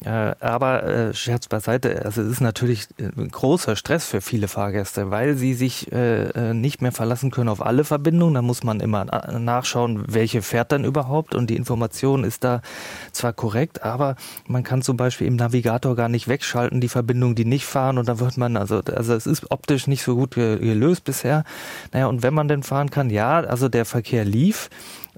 [0.04, 4.48] Äh, aber äh, Scherz beiseite, also es ist natürlich äh, ein großer Stress für viele
[4.48, 8.34] Fahrgäste, weil sie sich äh, äh, nicht mehr verlassen können auf alle Verbindungen.
[8.34, 12.62] Da muss man immer nachschauen, welche fährt dann überhaupt und die Information ist da
[13.12, 14.16] zwar korrekt, aber
[14.48, 18.10] man kann zum Beispiel im Navigator gar nicht wegschalten, die Verbindungen, die nicht fahren und
[18.10, 21.44] da wird man, also, also es ist optisch nicht so gut gelöst bisher.
[21.94, 24.70] Naja, und wenn man denn fahren kann, ja, also der Verkehr lief.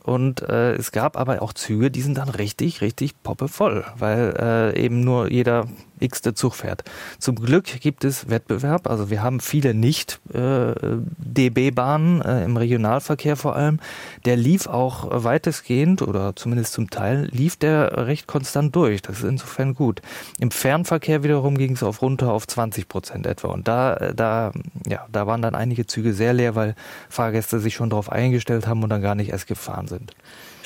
[0.04, 4.82] Und äh, es gab aber auch Züge, die sind dann richtig, richtig poppevoll, weil äh,
[4.82, 5.68] eben nur jeder
[6.00, 6.84] x-te Zug fährt.
[7.20, 8.88] Zum Glück gibt es Wettbewerb.
[8.88, 10.74] Also wir haben viele nicht äh,
[11.18, 13.80] DB-Bahnen äh, im Regionalverkehr vor allem.
[14.26, 19.02] Der lief auch weitestgehend oder zumindest zum Teil lief der recht konstant durch.
[19.02, 20.02] Das ist insofern gut.
[20.40, 23.50] Im Fernverkehr wiederum ging es auf runter auf 20 Prozent etwa.
[23.50, 24.52] Und da, da,
[24.88, 26.76] ja, da waren dann einige Züge sehr leer, weil
[27.10, 30.14] Fahrgäste sich schon darauf eingestellt haben und dann gar nicht erst gefahren sind.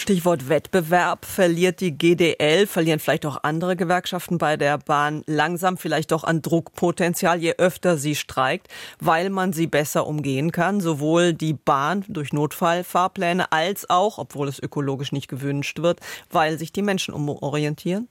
[0.02, 1.26] Stichwort Wettbewerb.
[1.26, 6.42] Verliert die GDL, verlieren vielleicht auch andere Gewerkschaften bei der Bahn langsam vielleicht doch an
[6.42, 8.68] Druckpotenzial, je öfter sie streikt,
[9.00, 10.82] weil man sie besser umgehen kann.
[10.82, 16.00] Sowohl die Bahn durch Notfallfahrpläne als auch, obwohl es ökologisch nicht gewünscht wird,
[16.32, 18.08] weil sich die Menschen umorientieren?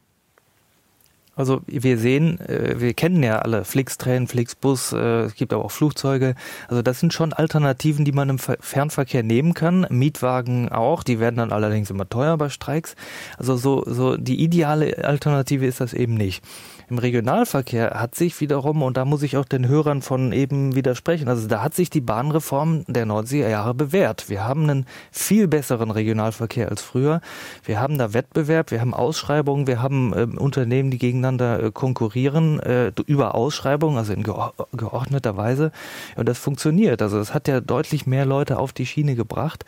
[1.41, 5.71] Also wir sehen, äh, wir kennen ja alle Flixtrain, Flixbus, äh, es gibt aber auch
[5.71, 6.35] Flugzeuge.
[6.69, 9.87] Also das sind schon Alternativen, die man im Fernverkehr nehmen kann.
[9.89, 12.95] Mietwagen auch, die werden dann allerdings immer teuer bei Streiks.
[13.39, 16.45] Also so, so die ideale Alternative ist das eben nicht.
[16.91, 21.29] Im Regionalverkehr hat sich wiederum, und da muss ich auch den Hörern von eben widersprechen,
[21.29, 24.29] also da hat sich die Bahnreform der Nordseejahre bewährt.
[24.29, 27.21] Wir haben einen viel besseren Regionalverkehr als früher.
[27.65, 32.61] Wir haben da Wettbewerb, wir haben Ausschreibungen, wir haben äh, Unternehmen, die gegeneinander äh, konkurrieren
[32.61, 35.73] äh, über Ausschreibungen, also in geordneter Weise.
[36.17, 37.03] Und das funktioniert.
[37.03, 39.65] Also es hat ja deutlich mehr Leute auf die Schiene gebracht.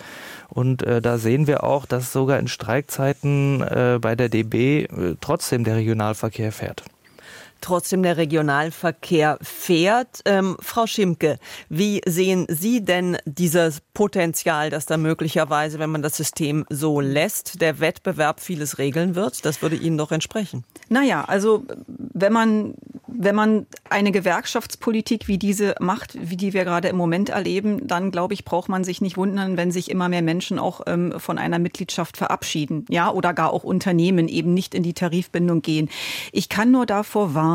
[0.49, 3.65] Und äh, da sehen wir auch, dass sogar in Streikzeiten
[4.01, 4.87] bei der DB
[5.21, 6.85] trotzdem der Regionalverkehr fährt
[7.63, 10.21] trotzdem der Regionalverkehr fährt.
[10.25, 11.39] Ähm, Frau Schimke,
[11.69, 17.61] wie sehen Sie denn dieses Potenzial, dass da möglicherweise, wenn man das System so lässt,
[17.61, 19.45] der Wettbewerb vieles regeln wird?
[19.45, 20.65] Das würde Ihnen doch entsprechen.
[20.89, 21.65] Naja, also
[21.97, 22.75] wenn man
[23.15, 28.11] wenn man eine Gewerkschaftspolitik wie diese macht, wie die wir gerade im Moment erleben, dann
[28.11, 31.39] glaube ich, braucht man sich nicht wundern, wenn sich immer mehr Menschen auch ähm, von
[31.39, 35.89] einer Mitgliedschaft verabschieden, ja, oder gar auch Unternehmen eben nicht in die Tarifbindung gehen.
[36.33, 37.52] Ich kann nur davor warnen,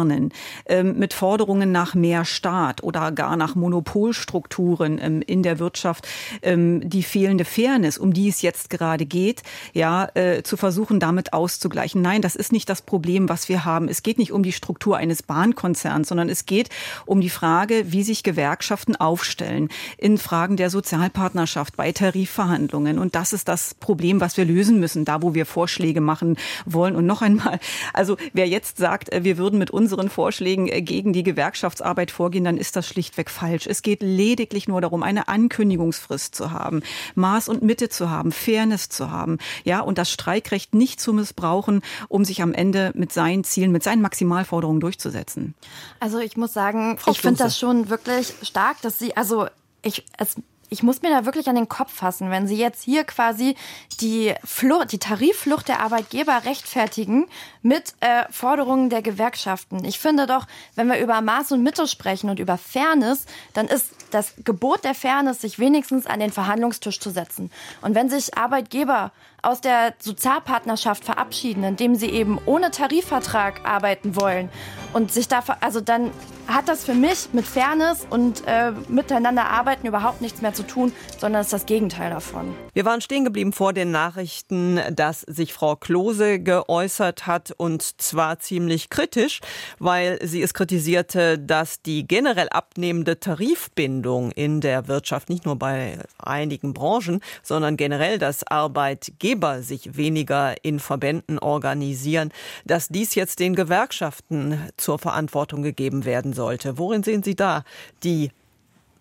[0.65, 6.07] ähm, mit Forderungen nach mehr Staat oder gar nach Monopolstrukturen ähm, in der Wirtschaft
[6.41, 9.43] ähm, die fehlende Fairness, um die es jetzt gerade geht,
[9.73, 12.01] ja, äh, zu versuchen, damit auszugleichen.
[12.01, 13.87] Nein, das ist nicht das Problem, was wir haben.
[13.87, 16.69] Es geht nicht um die Struktur eines Bahnkonzerns, sondern es geht
[17.05, 22.99] um die Frage, wie sich Gewerkschaften aufstellen in Fragen der Sozialpartnerschaft bei Tarifverhandlungen.
[22.99, 26.95] Und das ist das Problem, was wir lösen müssen, da wo wir Vorschläge machen wollen.
[26.95, 27.59] Und noch einmal,
[27.93, 32.43] also wer jetzt sagt, äh, wir würden mit unseren Vorschlägen äh, gegen die Gewerkschaftsarbeit vorgehen,
[32.43, 33.67] dann ist das schlichtweg falsch.
[33.67, 36.81] Es geht lediglich nur darum, eine Ankündigungsfrist zu haben,
[37.15, 41.81] Maß und Mitte zu haben, Fairness zu haben, ja, und das Streikrecht nicht zu missbrauchen,
[42.09, 45.55] um sich am Ende mit seinen Zielen, mit seinen Maximalforderungen durchzusetzen.
[46.01, 49.47] Also ich muss sagen, Frau ich finde das schon wirklich stark, dass Sie, also
[49.83, 50.35] ich, es
[50.69, 53.55] ich muss mir da wirklich an den Kopf fassen, wenn Sie jetzt hier quasi
[54.01, 57.27] die, Flucht, die Tarifflucht der Arbeitgeber rechtfertigen
[57.61, 59.85] mit äh, Forderungen der Gewerkschaften.
[59.85, 60.45] Ich finde doch,
[60.75, 64.93] wenn wir über Maß und Mitte sprechen und über Fairness, dann ist das Gebot der
[64.93, 67.51] Fairness, sich wenigstens an den Verhandlungstisch zu setzen.
[67.81, 69.11] Und wenn sich Arbeitgeber
[69.41, 74.49] aus der Sozialpartnerschaft verabschieden, indem sie eben ohne Tarifvertrag arbeiten wollen
[74.93, 76.11] und sich da, also dann
[76.47, 80.93] hat das für mich mit Fairness und äh, miteinander arbeiten überhaupt nichts mehr zu tun,
[81.19, 82.55] sondern ist das Gegenteil davon.
[82.73, 88.39] Wir waren stehen geblieben vor den Nachrichten, dass sich Frau Klose geäußert hat und zwar
[88.39, 89.41] ziemlich kritisch,
[89.77, 95.99] weil sie es kritisierte, dass die generell abnehmende Tarifbindung in der Wirtschaft, nicht nur bei
[96.17, 99.26] einigen Branchen, sondern generell, dass Arbeitgeber
[99.63, 102.31] sich weniger in Verbänden organisieren,
[102.65, 106.77] dass dies jetzt den Gewerkschaften zur Verantwortung gegeben werden sollte.
[106.77, 107.63] Worin sehen Sie da
[108.03, 108.31] die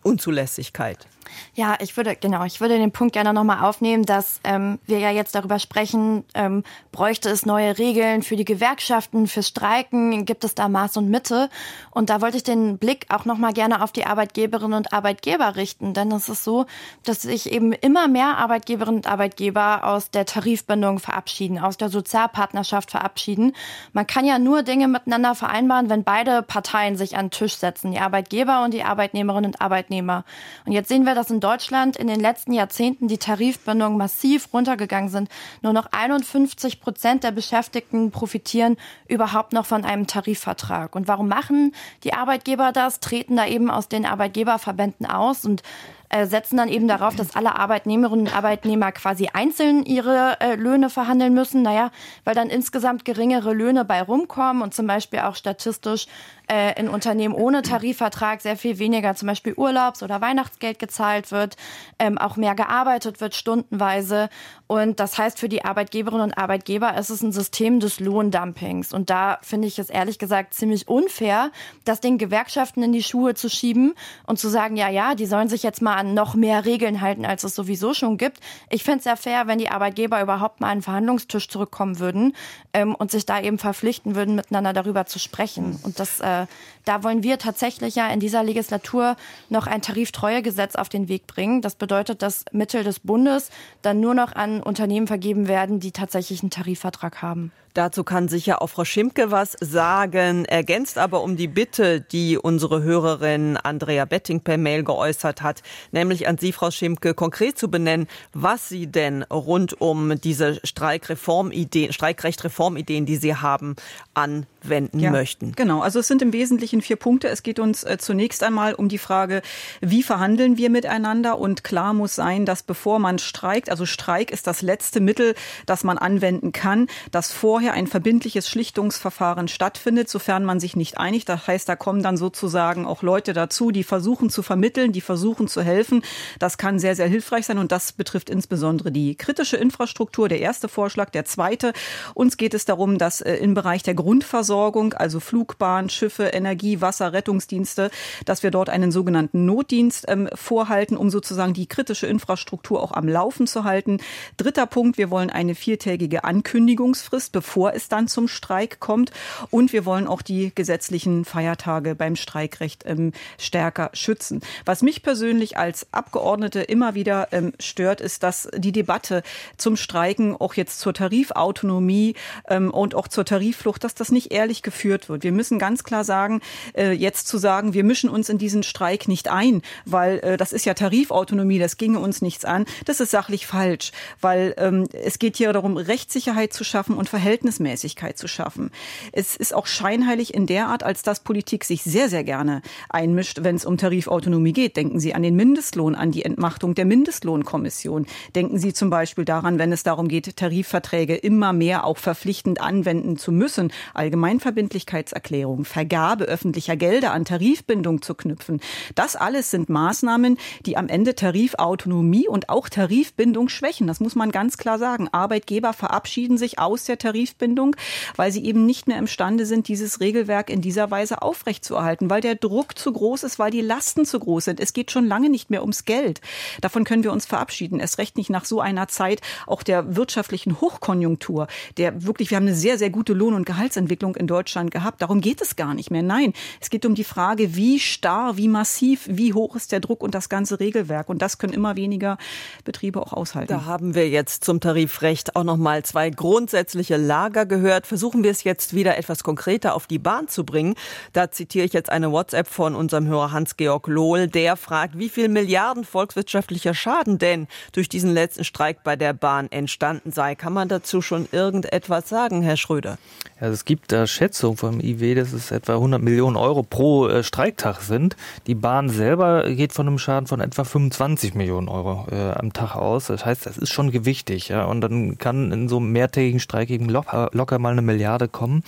[0.02, 1.06] Unzulässigkeit?
[1.54, 5.10] Ja, ich würde, genau, ich würde den Punkt gerne nochmal aufnehmen, dass ähm, wir ja
[5.10, 6.62] jetzt darüber sprechen, ähm,
[6.92, 11.50] bräuchte es neue Regeln für die Gewerkschaften, fürs Streiken, gibt es da Maß und Mitte?
[11.90, 15.94] Und da wollte ich den Blick auch nochmal gerne auf die Arbeitgeberinnen und Arbeitgeber richten,
[15.94, 16.66] denn es ist so,
[17.04, 22.90] dass sich eben immer mehr Arbeitgeberinnen und Arbeitgeber aus der Tarifbindung verabschieden, aus der Sozialpartnerschaft
[22.90, 23.52] verabschieden.
[23.92, 27.90] Man kann ja nur Dinge miteinander vereinbaren, wenn beide Parteien sich an den Tisch setzen,
[27.90, 30.24] die Arbeitgeber und die Arbeitnehmerinnen und Arbeitnehmer.
[30.64, 35.08] Und jetzt sehen wir, dass in Deutschland in den letzten Jahrzehnten die Tarifbindungen massiv runtergegangen
[35.08, 35.28] sind.
[35.62, 38.76] Nur noch 51 Prozent der Beschäftigten profitieren
[39.08, 40.94] überhaupt noch von einem Tarifvertrag.
[40.94, 43.00] Und warum machen die Arbeitgeber das?
[43.00, 45.62] Treten da eben aus den Arbeitgeberverbänden aus und
[46.08, 50.90] äh, setzen dann eben darauf, dass alle Arbeitnehmerinnen und Arbeitnehmer quasi einzeln ihre äh, Löhne
[50.90, 51.62] verhandeln müssen.
[51.62, 51.90] Naja,
[52.24, 56.06] weil dann insgesamt geringere Löhne bei rumkommen und zum Beispiel auch statistisch
[56.48, 61.56] äh, in Unternehmen ohne Tarifvertrag sehr viel weniger zum Beispiel Urlaubs- oder Weihnachtsgeld gezahlt wird,
[61.98, 64.28] ähm, auch mehr gearbeitet wird stundenweise.
[64.68, 68.92] Und das heißt für die Arbeitgeberinnen und Arbeitgeber ist es ein System des Lohndumpings.
[68.92, 71.52] Und da finde ich es ehrlich gesagt ziemlich unfair,
[71.84, 73.94] das den Gewerkschaften in die Schuhe zu schieben
[74.26, 77.24] und zu sagen, ja, ja, die sollen sich jetzt mal an noch mehr Regeln halten,
[77.24, 78.40] als es sowieso schon gibt.
[78.68, 82.34] Ich fände es ja fair, wenn die Arbeitgeber überhaupt mal an den Verhandlungstisch zurückkommen würden
[82.72, 85.78] ähm, und sich da eben verpflichten würden, miteinander darüber zu sprechen.
[85.84, 86.46] Und das äh,
[86.86, 89.16] da wollen wir tatsächlich ja in dieser Legislatur
[89.48, 91.60] noch ein Tariftreuegesetz auf den Weg bringen.
[91.60, 93.50] Das bedeutet, dass Mittel des Bundes
[93.82, 97.52] dann nur noch an Unternehmen vergeben werden, die tatsächlich einen Tarifvertrag haben.
[97.76, 102.82] Dazu kann sicher auch Frau Schimke was sagen, ergänzt aber um die Bitte, die unsere
[102.82, 105.62] Hörerin Andrea Betting per Mail geäußert hat,
[105.92, 111.92] nämlich an Sie, Frau Schimke, konkret zu benennen, was Sie denn rund um diese Streikreformideen,
[111.92, 113.76] Streikrechtreformideen, die Sie haben,
[114.14, 115.52] anwenden ja, möchten.
[115.52, 117.28] Genau, also es sind im Wesentlichen vier Punkte.
[117.28, 119.42] Es geht uns äh, zunächst einmal um die Frage,
[119.82, 121.38] wie verhandeln wir miteinander?
[121.38, 125.34] Und klar muss sein, dass bevor man streikt, also Streik ist das letzte Mittel,
[125.66, 130.98] das man anwenden kann, dass vorher vorher ein verbindliches Schlichtungsverfahren stattfindet, sofern man sich nicht
[130.98, 131.28] einigt.
[131.28, 135.48] Das heißt, da kommen dann sozusagen auch Leute dazu, die versuchen zu vermitteln, die versuchen
[135.48, 136.02] zu helfen.
[136.38, 140.28] Das kann sehr, sehr hilfreich sein und das betrifft insbesondere die kritische Infrastruktur.
[140.28, 141.10] Der erste Vorschlag.
[141.10, 141.72] Der zweite.
[142.14, 147.12] Uns geht es darum, dass äh, im Bereich der Grundversorgung, also Flugbahn, Schiffe, Energie, Wasser,
[147.12, 147.90] Rettungsdienste,
[148.26, 153.08] dass wir dort einen sogenannten Notdienst ähm, vorhalten, um sozusagen die kritische Infrastruktur auch am
[153.08, 153.98] Laufen zu halten.
[154.36, 154.98] Dritter Punkt.
[154.98, 159.12] Wir wollen eine viertägige Ankündigungsfrist, bevor bevor es dann zum Streik kommt.
[159.50, 164.42] Und wir wollen auch die gesetzlichen Feiertage beim Streikrecht ähm, stärker schützen.
[164.66, 169.22] Was mich persönlich als Abgeordnete immer wieder ähm, stört, ist, dass die Debatte
[169.56, 172.14] zum Streiken, auch jetzt zur Tarifautonomie
[172.50, 175.22] ähm, und auch zur Tarifflucht, dass das nicht ehrlich geführt wird.
[175.22, 176.42] Wir müssen ganz klar sagen,
[176.76, 180.52] äh, jetzt zu sagen, wir mischen uns in diesen Streik nicht ein, weil äh, das
[180.52, 185.18] ist ja Tarifautonomie, das ginge uns nichts an, das ist sachlich falsch, weil ähm, es
[185.18, 187.08] geht hier darum, Rechtssicherheit zu schaffen und
[187.46, 188.70] Verhältnismäßigkeit zu schaffen.
[189.12, 193.38] Es ist auch scheinheilig in der Art, als dass Politik sich sehr, sehr gerne einmischt,
[193.42, 194.76] wenn es um Tarifautonomie geht.
[194.76, 198.06] Denken Sie an den Mindestlohn, an die Entmachtung der Mindestlohnkommission.
[198.34, 203.16] Denken Sie zum Beispiel daran, wenn es darum geht, Tarifverträge immer mehr auch verpflichtend anwenden
[203.16, 208.60] zu müssen, Allgemeinverbindlichkeitserklärungen, Vergabe öffentlicher Gelder an Tarifbindung zu knüpfen.
[208.94, 213.86] Das alles sind Maßnahmen, die am Ende Tarifautonomie und auch Tarifbindung schwächen.
[213.86, 215.08] Das muss man ganz klar sagen.
[215.12, 217.76] Arbeitgeber verabschieden sich aus der Tarifbindung,
[218.16, 222.36] weil sie eben nicht mehr imstande sind, dieses Regelwerk in dieser Weise aufrechtzuerhalten, weil der
[222.36, 224.60] Druck zu groß ist, weil die Lasten zu groß sind.
[224.60, 226.20] Es geht schon lange nicht mehr ums Geld.
[226.60, 227.80] Davon können wir uns verabschieden.
[227.80, 232.46] Es recht nicht nach so einer Zeit auch der wirtschaftlichen Hochkonjunktur, der wirklich, wir haben
[232.46, 235.02] eine sehr, sehr gute Lohn- und Gehaltsentwicklung in Deutschland gehabt.
[235.02, 236.02] Darum geht es gar nicht mehr.
[236.02, 240.02] Nein, es geht um die Frage, wie starr, wie massiv, wie hoch ist der Druck
[240.02, 241.08] und das ganze Regelwerk.
[241.08, 242.18] Und das können immer weniger
[242.64, 243.52] Betriebe auch aushalten.
[243.52, 247.86] Da haben wir jetzt zum Tarifrecht auch noch mal zwei grundsätzliche Lager gehört.
[247.86, 250.74] Versuchen wir es jetzt wieder etwas konkreter auf die Bahn zu bringen.
[251.14, 254.28] Da zitiere ich jetzt eine WhatsApp von unserem Hörer Hans-Georg Lohl.
[254.28, 259.50] Der fragt, wie viel Milliarden volkswirtschaftlicher Schaden denn durch diesen letzten Streik bei der Bahn
[259.50, 260.34] entstanden sei.
[260.34, 262.98] Kann man dazu schon irgendetwas sagen, Herr Schröder?
[263.40, 267.22] Also es gibt da Schätzungen vom IW, dass es etwa 100 Millionen Euro pro äh,
[267.22, 268.16] Streiktag sind.
[268.46, 272.76] Die Bahn selber geht von einem Schaden von etwa 25 Millionen Euro äh, am Tag
[272.76, 273.06] aus.
[273.06, 274.48] Das heißt, das ist schon gewichtig.
[274.48, 274.64] Ja?
[274.64, 276.88] Und dann kann in so einem mehrtägigen Streik eben
[277.32, 278.62] locker, mal eine Milliarde kommen.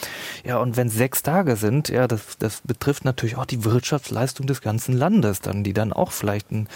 [0.44, 4.60] Ja, und wenn sechs Tage sind, ja, das, das betrifft natürlich auch die Wirtschaftsleistung des
[4.60, 6.68] ganzen Landes, dann die dann auch vielleicht ein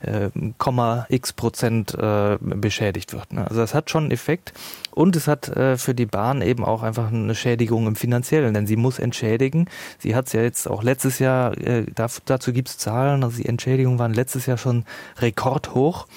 [0.00, 3.32] äh, Komma x Prozent äh, beschädigt wird.
[3.32, 3.46] Ne?
[3.48, 4.52] Also das hat schon einen Effekt.
[4.90, 8.66] Und es hat äh, für die Bahn eben auch einfach eine Schädigung im Finanziellen, denn
[8.66, 9.66] sie muss entschädigen.
[9.98, 11.86] Sie hat es ja jetzt auch letztes Jahr, äh,
[12.24, 14.84] dazu gibt es Zahlen, also die Entschädigungen waren letztes Jahr schon
[15.18, 16.08] rekordhoch,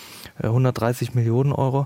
[0.42, 1.86] äh, 130 Millionen Euro.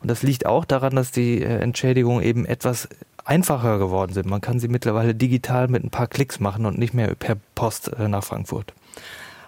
[0.00, 2.88] Und das liegt auch daran, dass die äh, Entschädigungen eben etwas
[3.24, 4.26] einfacher geworden sind.
[4.26, 7.88] Man kann sie mittlerweile digital mit ein paar Klicks machen und nicht mehr per Post
[7.88, 8.72] äh, nach Frankfurt.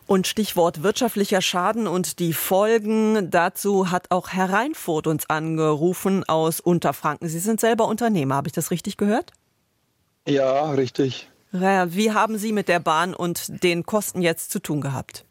[0.06, 3.30] Und Stichwort wirtschaftlicher Schaden und die Folgen.
[3.30, 7.28] Dazu hat auch Herr Reinfurt uns angerufen aus Unterfranken.
[7.28, 9.32] Sie sind selber Unternehmer, habe ich das richtig gehört?
[10.28, 11.30] Ja, richtig.
[11.52, 15.24] Wie haben Sie mit der Bahn und den Kosten jetzt zu tun gehabt?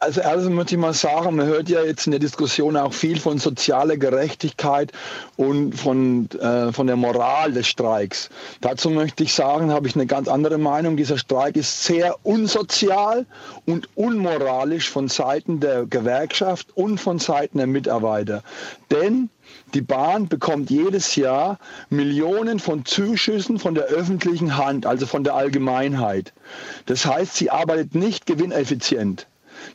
[0.00, 3.18] Also erstens möchte ich mal sagen, man hört ja jetzt in der Diskussion auch viel
[3.18, 4.92] von sozialer Gerechtigkeit
[5.36, 8.30] und von, äh, von der Moral des Streiks.
[8.60, 10.96] Dazu möchte ich sagen, habe ich eine ganz andere Meinung.
[10.96, 13.26] Dieser Streik ist sehr unsozial
[13.66, 18.44] und unmoralisch von Seiten der Gewerkschaft und von Seiten der Mitarbeiter.
[18.92, 19.30] Denn
[19.74, 21.58] die Bahn bekommt jedes Jahr
[21.90, 26.32] Millionen von Zuschüssen von der öffentlichen Hand, also von der Allgemeinheit.
[26.86, 29.26] Das heißt, sie arbeitet nicht gewinneffizient.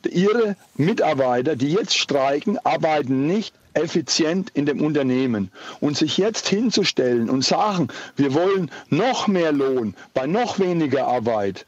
[0.07, 5.51] Ihre Mitarbeiter, die jetzt streiken, arbeiten nicht effizient in dem Unternehmen.
[5.79, 11.65] Und sich jetzt hinzustellen und sagen, wir wollen noch mehr Lohn bei noch weniger Arbeit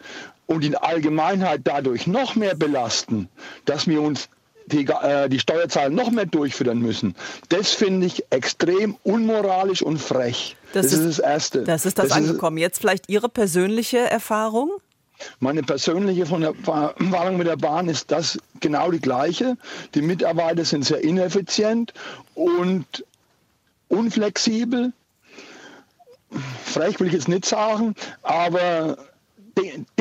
[0.47, 3.29] und die Allgemeinheit dadurch noch mehr belasten,
[3.65, 4.29] dass wir uns
[4.67, 7.15] die, äh, die Steuerzahlen noch mehr durchführen müssen.
[7.49, 10.55] Das finde ich extrem unmoralisch und frech.
[10.73, 11.63] Das, das ist, ist, das Erste.
[11.63, 12.57] Das ist das, das angekommen.
[12.57, 14.71] Ist, Jetzt vielleicht Ihre persönliche Erfahrung?
[15.39, 19.57] Meine persönliche Erfahrung mit der Bahn ist das genau die gleiche.
[19.93, 21.93] Die Mitarbeiter sind sehr ineffizient
[22.33, 23.05] und
[23.87, 24.93] unflexibel.
[26.63, 28.97] Frech will ich jetzt nicht sagen, aber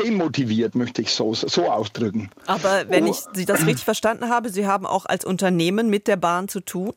[0.03, 2.29] demotiviert, möchte ich so, so ausdrücken.
[2.45, 6.17] Aber wenn ich Sie das richtig verstanden habe, Sie haben auch als Unternehmen mit der
[6.17, 6.93] Bahn zu tun?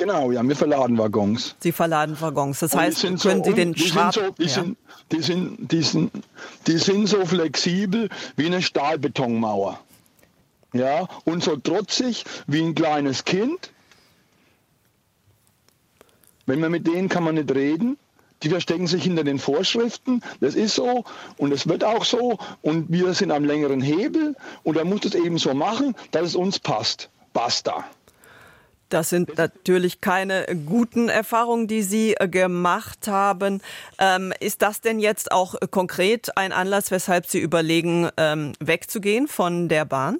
[0.00, 1.54] Genau, ja, wir verladen Waggons.
[1.58, 2.60] Sie verladen Waggons.
[2.60, 4.48] Das heißt, können so, Sie den die Schab sind so, die, ja.
[4.48, 4.78] sind,
[5.12, 6.10] die, sind, die, sind,
[6.66, 9.78] die sind so flexibel wie eine Stahlbetonmauer.
[10.72, 13.72] Ja, und so trotzig wie ein kleines Kind.
[16.46, 17.98] Wenn man mit denen kann man nicht reden.
[18.42, 20.22] Die verstecken sich hinter den Vorschriften.
[20.40, 21.04] Das ist so
[21.36, 22.38] und es wird auch so.
[22.62, 26.36] Und wir sind am längeren Hebel und er muss es eben so machen, dass es
[26.36, 27.10] uns passt.
[27.34, 27.84] Basta.
[28.90, 33.62] Das sind natürlich keine guten Erfahrungen, die Sie äh, gemacht haben.
[33.98, 39.68] Ähm, ist das denn jetzt auch konkret ein Anlass, weshalb Sie überlegen, ähm, wegzugehen von
[39.68, 40.18] der Bahn?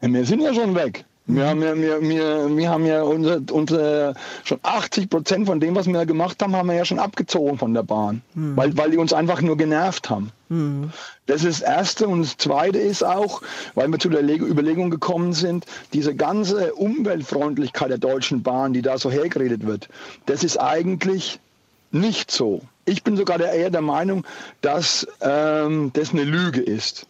[0.00, 1.04] Wir sind ja schon weg.
[1.26, 5.76] Wir haben ja, wir, wir, wir haben ja unser, unser, schon 80 Prozent von dem,
[5.76, 8.56] was wir gemacht haben, haben wir ja schon abgezogen von der Bahn, mhm.
[8.56, 10.32] weil, weil die uns einfach nur genervt haben.
[10.48, 10.90] Mhm.
[11.26, 12.08] Das ist das Erste.
[12.08, 13.42] Und das Zweite ist auch,
[13.74, 18.98] weil wir zu der Überlegung gekommen sind, diese ganze Umweltfreundlichkeit der Deutschen Bahn, die da
[18.98, 19.88] so hergeredet wird,
[20.26, 21.38] das ist eigentlich
[21.92, 22.62] nicht so.
[22.84, 24.26] Ich bin sogar eher der Meinung,
[24.60, 27.06] dass ähm, das eine Lüge ist.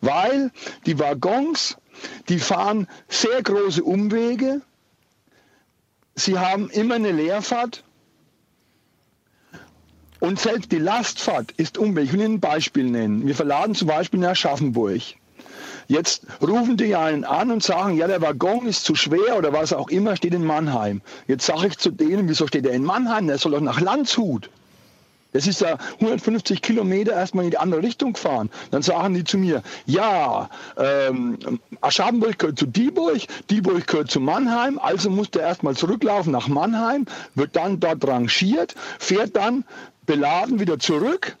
[0.00, 0.50] Weil
[0.86, 1.76] die Waggons,
[2.28, 4.62] die fahren sehr große Umwege,
[6.14, 7.84] sie haben immer eine Leerfahrt
[10.20, 12.04] und selbst die Lastfahrt ist Umweg.
[12.04, 13.26] Ich will Ihnen ein Beispiel nennen.
[13.26, 15.00] Wir verladen zum Beispiel nach Aschaffenburg.
[15.88, 19.72] Jetzt rufen die einen an und sagen, ja, der Waggon ist zu schwer oder was
[19.72, 21.00] auch immer, steht in Mannheim.
[21.26, 23.26] Jetzt sage ich zu denen, wieso steht er in Mannheim?
[23.26, 24.50] Der soll doch nach Landshut.
[25.32, 28.50] Das ist ja 150 Kilometer erstmal in die andere Richtung fahren.
[28.70, 34.78] Dann sagen die zu mir, ja, ähm, Aschaffenburg gehört zu Dieburg, Dieburg gehört zu Mannheim,
[34.78, 39.64] also muss der erstmal zurücklaufen nach Mannheim, wird dann dort rangiert, fährt dann
[40.06, 41.36] beladen wieder zurück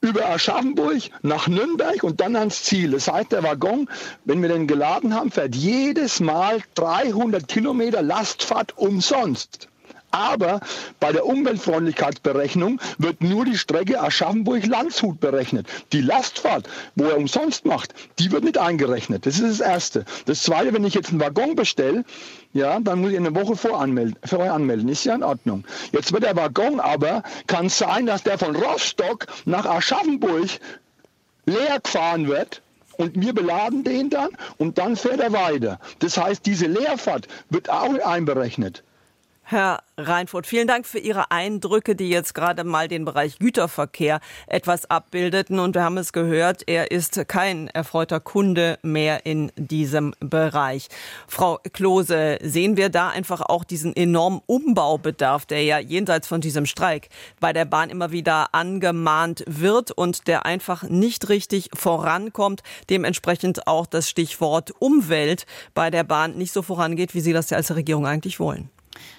[0.00, 2.90] über Aschaffenburg nach Nürnberg und dann ans Ziel.
[2.90, 3.88] Das heißt, der Waggon,
[4.24, 9.68] wenn wir den geladen haben, fährt jedes Mal 300 Kilometer Lastfahrt umsonst.
[10.14, 10.60] Aber
[11.00, 15.66] bei der Umweltfreundlichkeitsberechnung wird nur die Strecke Aschaffenburg-Landshut berechnet.
[15.92, 19.26] Die Lastfahrt, wo er umsonst macht, die wird nicht eingerechnet.
[19.26, 20.04] Das ist das Erste.
[20.26, 22.04] Das Zweite, wenn ich jetzt einen Waggon bestelle,
[22.52, 24.88] ja, dann muss ich eine Woche voranmelden, vorher anmelden.
[24.88, 25.64] Ist ja in Ordnung.
[25.90, 30.48] Jetzt wird der Waggon aber, kann sein, dass der von Rostock nach Aschaffenburg
[31.44, 32.62] leer gefahren wird
[32.98, 35.80] und wir beladen den dann und dann fährt er weiter.
[35.98, 38.84] Das heißt, diese Leerfahrt wird auch einberechnet.
[39.46, 44.90] Herr Reinfurt, vielen Dank für Ihre Eindrücke, die jetzt gerade mal den Bereich Güterverkehr etwas
[44.90, 45.58] abbildeten.
[45.58, 50.88] Und wir haben es gehört, er ist kein erfreuter Kunde mehr in diesem Bereich.
[51.28, 56.64] Frau Klose, sehen wir da einfach auch diesen enormen Umbaubedarf, der ja jenseits von diesem
[56.64, 62.62] Streik bei der Bahn immer wieder angemahnt wird und der einfach nicht richtig vorankommt.
[62.88, 67.58] Dementsprechend auch das Stichwort Umwelt bei der Bahn nicht so vorangeht, wie Sie das ja
[67.58, 68.70] als Regierung eigentlich wollen.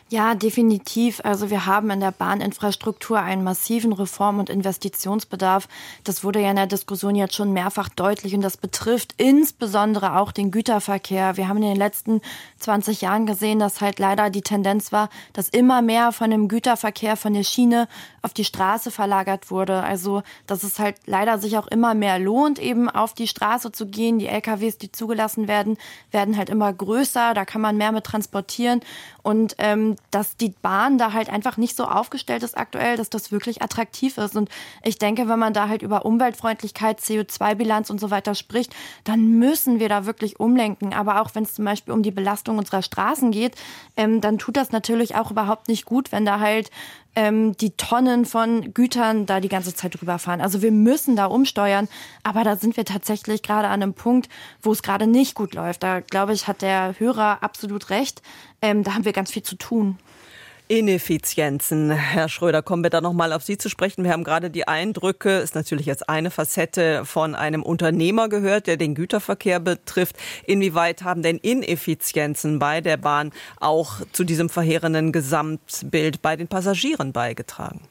[0.09, 1.19] Ja, definitiv.
[1.23, 5.67] Also wir haben in der Bahninfrastruktur einen massiven Reform- und Investitionsbedarf.
[6.03, 10.31] Das wurde ja in der Diskussion jetzt schon mehrfach deutlich und das betrifft insbesondere auch
[10.31, 11.37] den Güterverkehr.
[11.37, 12.21] Wir haben in den letzten
[12.59, 17.17] 20 Jahren gesehen, dass halt leider die Tendenz war, dass immer mehr von dem Güterverkehr
[17.17, 17.87] von der Schiene
[18.21, 19.81] auf die Straße verlagert wurde.
[19.81, 23.87] Also, dass es halt leider sich auch immer mehr lohnt, eben auf die Straße zu
[23.87, 24.19] gehen.
[24.19, 25.77] Die LKWs, die zugelassen werden,
[26.11, 27.33] werden halt immer größer.
[27.33, 28.81] Da kann man mehr mit transportieren
[29.23, 33.31] und ähm, dass die Bahn da halt einfach nicht so aufgestellt ist aktuell, dass das
[33.31, 34.35] wirklich attraktiv ist.
[34.35, 34.49] Und
[34.83, 39.79] ich denke, wenn man da halt über Umweltfreundlichkeit, CO2-Bilanz und so weiter spricht, dann müssen
[39.79, 40.93] wir da wirklich umlenken.
[40.93, 43.55] Aber auch wenn es zum Beispiel um die Belastung unserer Straßen geht,
[43.97, 46.69] ähm, dann tut das natürlich auch überhaupt nicht gut, wenn da halt
[47.15, 50.41] ähm, die Tonnen von Gütern da die ganze Zeit drüber fahren.
[50.41, 51.87] Also wir müssen da umsteuern,
[52.23, 54.29] aber da sind wir tatsächlich gerade an einem Punkt,
[54.61, 55.83] wo es gerade nicht gut läuft.
[55.83, 58.21] Da glaube ich, hat der Hörer absolut recht.
[58.61, 59.97] Ähm, da haben wir ganz viel zu tun.
[60.67, 61.91] Ineffizienzen.
[61.91, 64.03] Herr Schröder, kommen wir da nochmal auf Sie zu sprechen.
[64.03, 68.77] Wir haben gerade die Eindrücke, ist natürlich jetzt eine Facette von einem Unternehmer gehört, der
[68.77, 70.17] den Güterverkehr betrifft.
[70.45, 77.13] Inwieweit haben denn Ineffizienzen bei der Bahn auch zu diesem verheerenden Gesamtbild bei den Passagieren
[77.13, 77.81] beigetragen?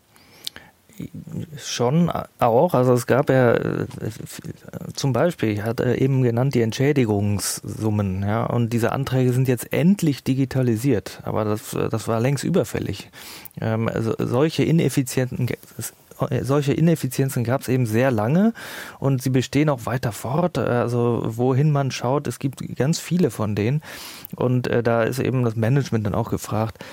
[1.57, 2.75] Schon auch.
[2.75, 3.59] Also es gab ja
[4.95, 10.23] zum Beispiel, ich hatte eben genannt, die Entschädigungssummen, ja, und diese Anträge sind jetzt endlich
[10.23, 13.11] digitalisiert, aber das, das war längst überfällig.
[13.61, 15.49] Ähm, also solche ineffizienten
[16.43, 18.53] solche Ineffizienzen gab es eben sehr lange
[18.99, 20.59] und sie bestehen auch weiter fort.
[20.59, 23.83] Also wohin man schaut, es gibt ganz viele von denen
[24.37, 26.85] und äh, da ist eben das Management dann auch gefragt,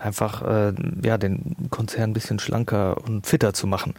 [0.00, 0.72] einfach äh,
[1.04, 3.94] ja den Konzern ein bisschen schlanker und fitter zu machen.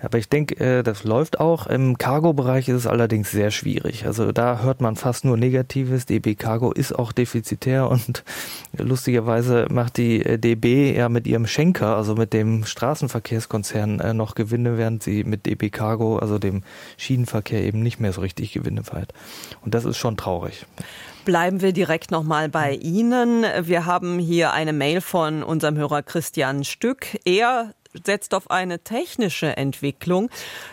[0.00, 1.66] Aber ich denke, äh, das läuft auch.
[1.66, 4.06] Im Cargo-Bereich ist es allerdings sehr schwierig.
[4.06, 6.06] Also da hört man fast nur Negatives.
[6.06, 8.22] DB Cargo ist auch defizitär und
[8.76, 14.34] lustigerweise macht die äh, DB ja mit ihrem Schenker, also mit dem Straßenverkehrskonzern, äh, noch
[14.34, 16.62] Gewinne, während sie mit DB Cargo, also dem
[16.96, 19.12] Schienenverkehr, eben nicht mehr so richtig Gewinne feiert.
[19.64, 20.66] Und das ist schon traurig.
[21.26, 23.44] Bleiben wir direkt nochmal bei Ihnen.
[23.62, 27.18] Wir haben hier eine Mail von unserem Hörer Christian Stück.
[27.24, 27.74] Er
[28.04, 30.30] setzt auf eine technische Entwicklung.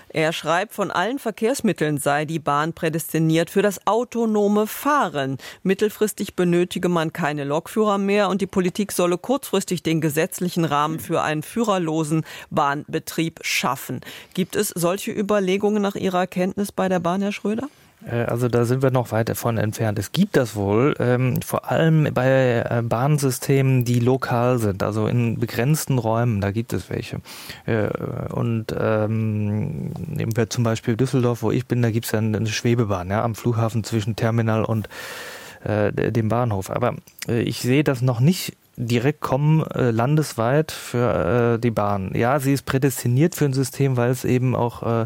[0.09, 5.39] Er schreibt, von allen Verkehrsmitteln sei die Bahn prädestiniert für das autonome Fahren.
[5.63, 11.23] Mittelfristig benötige man keine Lokführer mehr und die Politik solle kurzfristig den gesetzlichen Rahmen für
[11.23, 14.01] einen führerlosen Bahnbetrieb schaffen.
[14.35, 17.69] Gibt es solche Überlegungen nach Ihrer Kenntnis bei der Bahn, Herr Schröder?
[18.09, 19.99] Äh, also da sind wir noch weit davon entfernt.
[19.99, 25.39] Es gibt das wohl, ähm, vor allem bei äh, Bahnsystemen, die lokal sind, also in
[25.39, 27.21] begrenzten Räumen, da gibt es welche.
[27.65, 27.87] Äh,
[28.33, 32.47] und ähm, nehmen wir zum Beispiel Düsseldorf, wo ich bin, da gibt es ja eine
[32.47, 34.89] Schwebebahn ja, am Flughafen zwischen Terminal und
[35.63, 36.69] äh, dem Bahnhof.
[36.69, 36.95] Aber
[37.27, 42.11] äh, ich sehe das noch nicht direkt kommen äh, landesweit für äh, die Bahn.
[42.15, 45.05] Ja, sie ist prädestiniert für ein System, weil es eben auch äh,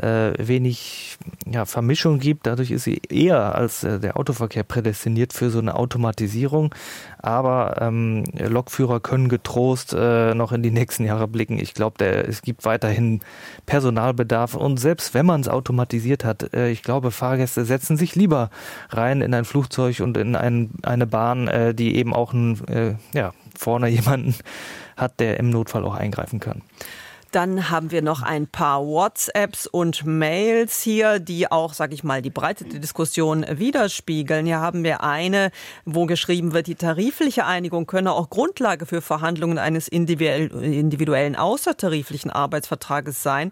[0.00, 2.46] äh, wenig ja, Vermischung gibt.
[2.46, 6.74] Dadurch ist sie eher als äh, der Autoverkehr prädestiniert für so eine Automatisierung.
[7.18, 11.58] Aber ähm, Lokführer können getrost äh, noch in die nächsten Jahre blicken.
[11.58, 13.20] Ich glaube, es gibt weiterhin
[13.64, 14.54] Personalbedarf.
[14.54, 18.50] Und selbst wenn man es automatisiert hat, äh, ich glaube, Fahrgäste setzen sich lieber
[18.90, 22.83] rein in ein Flugzeug und in ein, eine Bahn, äh, die eben auch ein, äh,
[23.12, 24.34] ja, vorne jemanden
[24.96, 26.62] hat, der im Notfall auch eingreifen kann.
[27.34, 32.22] Dann haben wir noch ein paar WhatsApps und Mails hier, die auch, sag ich mal,
[32.22, 34.46] die breite Diskussion widerspiegeln.
[34.46, 35.50] Hier haben wir eine,
[35.84, 43.24] wo geschrieben wird, die tarifliche Einigung könne auch Grundlage für Verhandlungen eines individuellen außertariflichen Arbeitsvertrages
[43.24, 43.50] sein,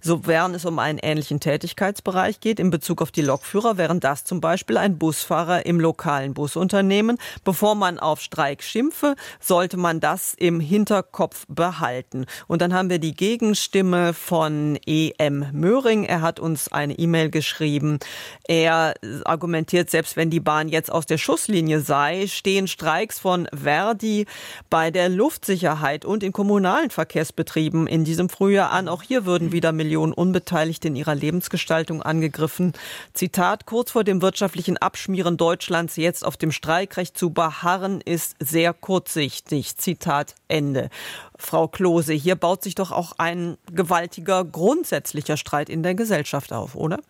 [0.00, 4.40] sofern es um einen ähnlichen Tätigkeitsbereich geht in Bezug auf die Lokführer, während das zum
[4.40, 7.18] Beispiel ein Busfahrer im lokalen Busunternehmen.
[7.42, 12.26] Bevor man auf Streik schimpfe, sollte man das im Hinterkopf behalten.
[12.46, 15.46] Und dann haben wir die Gegenstimme von E.M.
[15.52, 16.04] Möhring.
[16.04, 17.98] Er hat uns eine E-Mail geschrieben.
[18.46, 18.92] Er
[19.24, 24.26] argumentiert, selbst wenn die Bahn jetzt aus der Schusslinie sei, stehen Streiks von Verdi
[24.68, 28.88] bei der Luftsicherheit und in kommunalen Verkehrsbetrieben in diesem Frühjahr an.
[28.88, 32.74] Auch hier würden wieder Millionen Unbeteiligte in ihrer Lebensgestaltung angegriffen.
[33.14, 38.74] Zitat, kurz vor dem wirtschaftlichen Abschmieren Deutschlands jetzt auf dem Streikrecht zu beharren, ist sehr
[38.74, 39.78] kurzsichtig.
[39.78, 40.90] Zitat Ende.
[41.36, 46.74] Frau Klose, hier baut sich doch auch ein gewaltiger grundsätzlicher Streit in der Gesellschaft auf,
[46.74, 47.00] oder?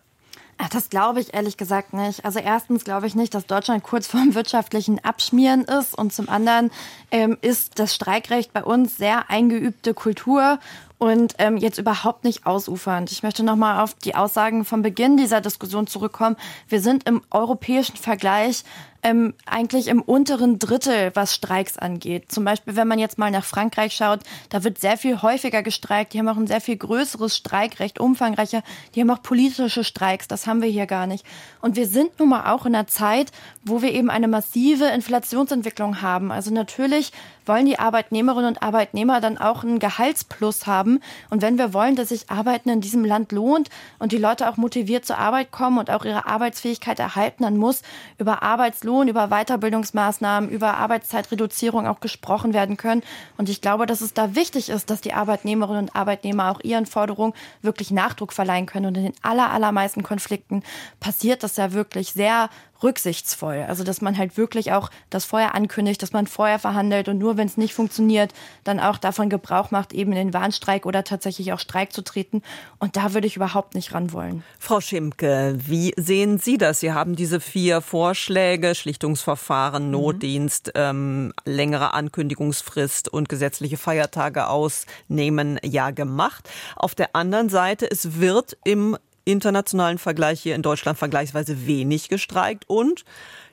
[0.71, 2.23] Das glaube ich ehrlich gesagt nicht.
[2.23, 6.71] Also erstens glaube ich nicht, dass Deutschland kurz vorm wirtschaftlichen Abschmieren ist und zum anderen
[7.11, 10.59] ähm, ist das Streikrecht bei uns sehr eingeübte Kultur
[10.97, 13.11] und ähm, jetzt überhaupt nicht ausufernd.
[13.11, 16.37] Ich möchte noch mal auf die Aussagen vom Beginn dieser Diskussion zurückkommen.
[16.69, 18.63] Wir sind im europäischen Vergleich
[19.05, 22.31] ähm, eigentlich im unteren Drittel, was Streiks angeht.
[22.31, 26.13] Zum Beispiel, wenn man jetzt mal nach Frankreich schaut, da wird sehr viel häufiger gestreikt.
[26.13, 28.63] Die haben auch ein sehr viel größeres Streikrecht, umfangreicher.
[28.95, 30.27] Die haben auch politische Streiks.
[30.27, 31.23] Das haben wir hier gar nicht.
[31.61, 33.31] Und wir sind nun mal auch in einer Zeit,
[33.63, 36.31] wo wir eben eine massive Inflationsentwicklung haben.
[36.31, 37.11] Also natürlich
[37.47, 40.99] wollen die Arbeitnehmerinnen und Arbeitnehmer dann auch einen Gehaltsplus haben.
[41.29, 43.69] Und wenn wir wollen, dass sich Arbeiten in diesem Land lohnt
[43.99, 47.81] und die Leute auch motiviert zur Arbeit kommen und auch ihre Arbeitsfähigkeit erhalten, dann muss
[48.17, 53.03] über Arbeitslohn, über Weiterbildungsmaßnahmen, über Arbeitszeitreduzierung auch gesprochen werden können.
[53.37, 56.85] Und ich glaube, dass es da wichtig ist, dass die Arbeitnehmerinnen und Arbeitnehmer auch ihren
[56.85, 58.87] Forderungen wirklich Nachdruck verleihen können.
[58.87, 60.63] Und in den aller, allermeisten Konflikten
[60.99, 62.49] passiert das ja wirklich sehr
[62.85, 63.65] rücksichtsvoll.
[63.67, 67.35] Also dass man halt wirklich auch das vorher ankündigt, dass man vorher verhandelt und nur
[67.35, 68.33] wenn es nicht funktioniert,
[68.63, 72.41] dann auch davon Gebrauch macht, eben in den Warnstreik oder tatsächlich auch Streik zu treten.
[72.79, 74.43] Und da würde ich überhaupt nicht ran wollen.
[74.59, 76.79] Frau Schimke, wie sehen Sie das?
[76.79, 79.91] Sie haben diese vier Vorschläge, Schlichtungsverfahren, mhm.
[79.91, 86.49] Notdienst, ähm, längere Ankündigungsfrist und gesetzliche Feiertage ausnehmen, ja gemacht.
[86.75, 92.63] Auf der anderen Seite, es wird im internationalen Vergleich hier in Deutschland vergleichsweise wenig gestreikt.
[92.67, 93.03] Und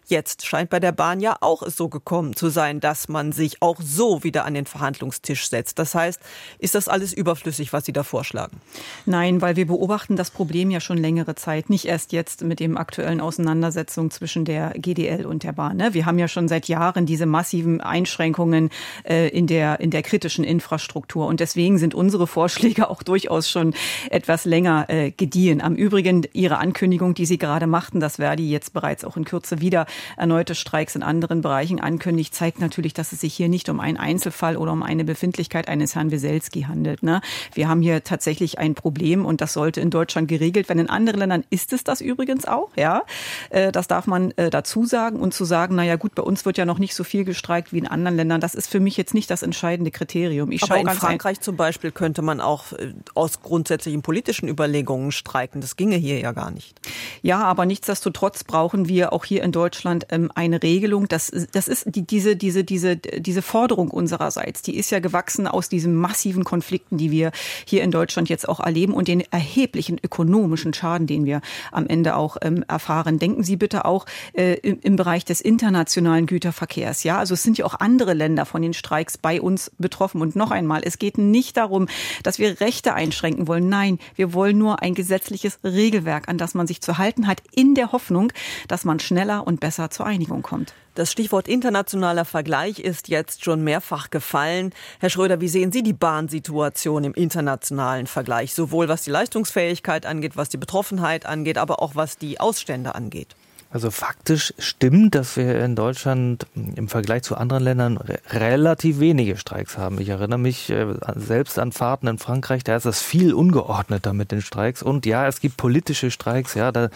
[0.06, 3.62] Jetzt scheint bei der Bahn ja auch es so gekommen zu sein, dass man sich
[3.62, 5.78] auch so wieder an den Verhandlungstisch setzt.
[5.78, 6.20] Das heißt,
[6.58, 8.60] ist das alles überflüssig, was Sie da vorschlagen?
[9.06, 12.76] Nein, weil wir beobachten das Problem ja schon längere Zeit, nicht erst jetzt mit dem
[12.76, 15.76] aktuellen Auseinandersetzung zwischen der GDL und der Bahn.
[15.76, 15.94] Ne?
[15.94, 18.70] Wir haben ja schon seit Jahren diese massiven Einschränkungen
[19.04, 23.74] äh, in der in der kritischen Infrastruktur und deswegen sind unsere Vorschläge auch durchaus schon
[24.10, 25.60] etwas länger äh, gediehen.
[25.60, 29.60] Am Übrigen Ihre Ankündigung, die Sie gerade machten, dass Verdi jetzt bereits auch in Kürze
[29.60, 33.80] wieder erneute Streiks in anderen Bereichen ankündigt, zeigt natürlich, dass es sich hier nicht um
[33.80, 37.02] einen Einzelfall oder um eine Befindlichkeit eines Herrn Weselski handelt.
[37.02, 37.20] Ne?
[37.54, 40.80] Wir haben hier tatsächlich ein Problem und das sollte in Deutschland geregelt werden.
[40.80, 43.02] In anderen Ländern ist es das übrigens auch, ja.
[43.50, 46.58] Äh, das darf man äh, dazu sagen und zu sagen, naja gut, bei uns wird
[46.58, 48.40] ja noch nicht so viel gestreikt wie in anderen Ländern.
[48.40, 50.50] Das ist für mich jetzt nicht das entscheidende Kriterium.
[50.52, 55.60] Ich Aber in Frankreich zum Beispiel könnte man auch äh, aus grundsätzlichen politischen Überlegungen streiken.
[55.60, 56.80] Das ginge hier ja gar nicht.
[57.22, 61.08] Ja, aber nichtsdestotrotz brauchen wir auch hier in Deutschland Deutschland ähm, eine Regelung.
[61.08, 65.68] Das, das ist die, diese, diese, diese, diese Forderung unsererseits, die ist ja gewachsen aus
[65.68, 67.32] diesen massiven Konflikten, die wir
[67.64, 71.40] hier in Deutschland jetzt auch erleben und den erheblichen ökonomischen Schaden, den wir
[71.72, 73.18] am Ende auch ähm, erfahren.
[73.18, 77.02] Denken Sie bitte auch äh, im, im Bereich des internationalen Güterverkehrs.
[77.02, 80.20] Ja, also es sind ja auch andere Länder von den Streiks bei uns betroffen.
[80.20, 81.88] Und noch einmal, es geht nicht darum,
[82.22, 83.68] dass wir Rechte einschränken wollen.
[83.68, 87.74] Nein, wir wollen nur ein gesetzliches Regelwerk, an das man sich zu halten hat, in
[87.74, 88.32] der Hoffnung,
[88.68, 90.74] dass man schneller und besser besser zur Einigung kommt.
[90.94, 94.74] Das Stichwort internationaler Vergleich ist jetzt schon mehrfach gefallen.
[95.00, 100.36] Herr Schröder, wie sehen Sie die Bahnsituation im internationalen Vergleich, sowohl was die Leistungsfähigkeit angeht,
[100.36, 103.34] was die Betroffenheit angeht, aber auch was die Ausstände angeht?
[103.72, 109.38] Also faktisch stimmt, dass wir in Deutschland im Vergleich zu anderen Ländern re relativ wenige
[109.38, 109.98] Streiks haben.
[109.98, 114.30] Ich erinnere mich äh, selbst an Fahrten in Frankreich, da ist es viel ungeordneter mit
[114.30, 114.82] den Streiks.
[114.82, 116.90] Und ja, es gibt politische Streiks, ja, da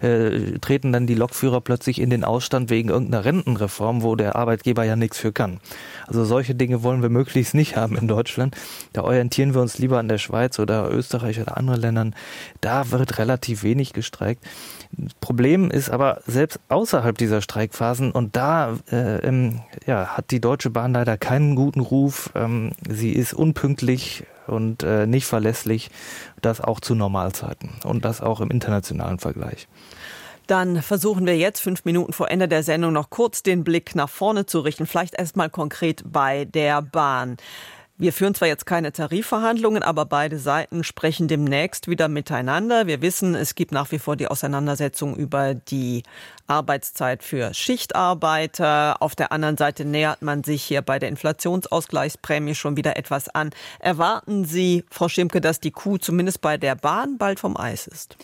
[0.00, 4.84] äh, treten dann die Lokführer plötzlich in den Ausstand wegen irgendeiner Rentenreform, wo der Arbeitgeber
[4.84, 5.60] ja nichts für kann.
[6.12, 8.54] Also solche Dinge wollen wir möglichst nicht haben in Deutschland.
[8.92, 12.14] Da orientieren wir uns lieber an der Schweiz oder Österreich oder anderen Ländern.
[12.60, 14.44] Da wird relativ wenig gestreikt.
[15.22, 20.68] Problem ist aber selbst außerhalb dieser Streikphasen und da äh, ähm, ja, hat die Deutsche
[20.68, 22.28] Bahn leider keinen guten Ruf.
[22.34, 25.90] Ähm, sie ist unpünktlich und äh, nicht verlässlich,
[26.42, 29.66] das auch zu Normalzeiten und das auch im internationalen Vergleich.
[30.46, 34.08] Dann versuchen wir jetzt fünf Minuten vor Ende der Sendung noch kurz den Blick nach
[34.08, 34.86] vorne zu richten.
[34.86, 37.36] Vielleicht erstmal konkret bei der Bahn.
[37.98, 42.88] Wir führen zwar jetzt keine Tarifverhandlungen, aber beide Seiten sprechen demnächst wieder miteinander.
[42.88, 46.02] Wir wissen, es gibt nach wie vor die Auseinandersetzung über die
[46.48, 49.00] Arbeitszeit für Schichtarbeiter.
[49.00, 53.50] Auf der anderen Seite nähert man sich hier bei der Inflationsausgleichsprämie schon wieder etwas an.
[53.78, 58.16] Erwarten Sie, Frau Schimke, dass die Kuh zumindest bei der Bahn bald vom Eis ist?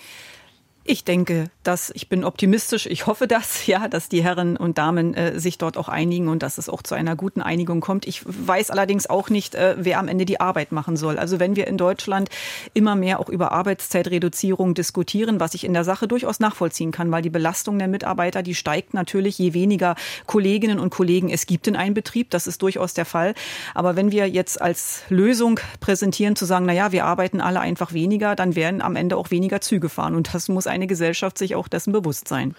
[0.90, 2.86] Ich denke, dass ich bin optimistisch.
[2.86, 6.42] Ich hoffe das, ja, dass die Herren und Damen äh, sich dort auch einigen und
[6.42, 8.06] dass es auch zu einer guten Einigung kommt.
[8.06, 11.18] Ich weiß allerdings auch nicht, äh, wer am Ende die Arbeit machen soll.
[11.18, 12.30] Also wenn wir in Deutschland
[12.72, 17.20] immer mehr auch über Arbeitszeitreduzierung diskutieren, was ich in der Sache durchaus nachvollziehen kann, weil
[17.20, 21.76] die Belastung der Mitarbeiter, die steigt natürlich, je weniger Kolleginnen und Kollegen es gibt in
[21.76, 22.30] einem Betrieb.
[22.30, 23.34] Das ist durchaus der Fall.
[23.74, 27.92] Aber wenn wir jetzt als Lösung präsentieren, zu sagen, na ja, wir arbeiten alle einfach
[27.92, 30.14] weniger, dann werden am Ende auch weniger Züge fahren.
[30.14, 32.54] Und das muss ein eine Gesellschaft sich auch dessen bewusst sein.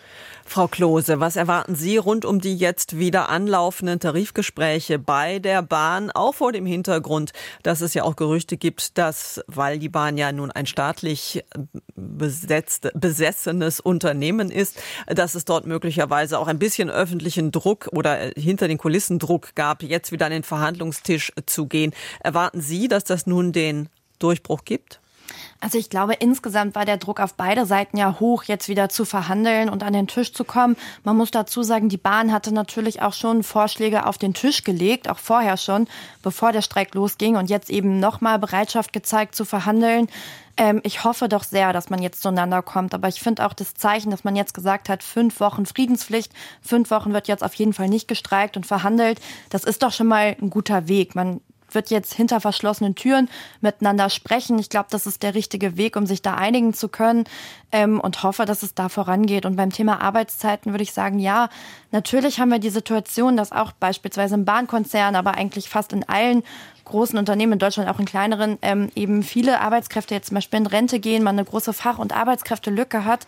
[0.45, 6.11] Frau Klose, was erwarten Sie rund um die jetzt wieder anlaufenden Tarifgespräche bei der Bahn,
[6.11, 10.31] auch vor dem Hintergrund, dass es ja auch Gerüchte gibt, dass, weil die Bahn ja
[10.31, 11.43] nun ein staatlich
[11.95, 18.67] besetzt, besessenes Unternehmen ist, dass es dort möglicherweise auch ein bisschen öffentlichen Druck oder hinter
[18.67, 21.93] den Kulissen Druck gab, jetzt wieder an den Verhandlungstisch zu gehen.
[22.21, 23.89] Erwarten Sie, dass das nun den
[24.19, 24.99] Durchbruch gibt?
[25.61, 29.03] Also ich glaube, insgesamt war der Druck auf beide Seiten ja hoch, jetzt wieder zu
[29.03, 30.77] verhandeln und an den Tisch zu kommen.
[31.03, 35.09] Man muss dazu sagen, die Bahn hatte natürlich auch schon Vorschläge auf den Tisch gelegt,
[35.09, 35.87] auch vorher schon,
[36.23, 40.07] bevor der Streik losging und jetzt eben nochmal Bereitschaft gezeigt zu verhandeln.
[40.55, 42.93] Ähm, ich hoffe doch sehr, dass man jetzt zueinander kommt.
[42.93, 46.31] Aber ich finde auch das Zeichen, dass man jetzt gesagt hat, fünf Wochen Friedenspflicht,
[46.61, 49.19] fünf Wochen wird jetzt auf jeden Fall nicht gestreikt und verhandelt.
[49.49, 51.15] Das ist doch schon mal ein guter Weg.
[51.15, 51.41] Man
[51.75, 53.29] wird jetzt hinter verschlossenen Türen
[53.61, 54.59] miteinander sprechen.
[54.59, 57.25] Ich glaube, das ist der richtige Weg, um sich da einigen zu können
[57.71, 59.45] ähm, und hoffe, dass es da vorangeht.
[59.45, 61.49] Und beim Thema Arbeitszeiten würde ich sagen, ja,
[61.91, 66.43] natürlich haben wir die Situation, dass auch beispielsweise im Bahnkonzern, aber eigentlich fast in allen
[66.89, 70.65] großen Unternehmen in Deutschland, auch in kleineren, ähm, eben viele Arbeitskräfte jetzt zum Beispiel in
[70.65, 73.25] Rente gehen, man eine große Fach- und Arbeitskräftelücke hat.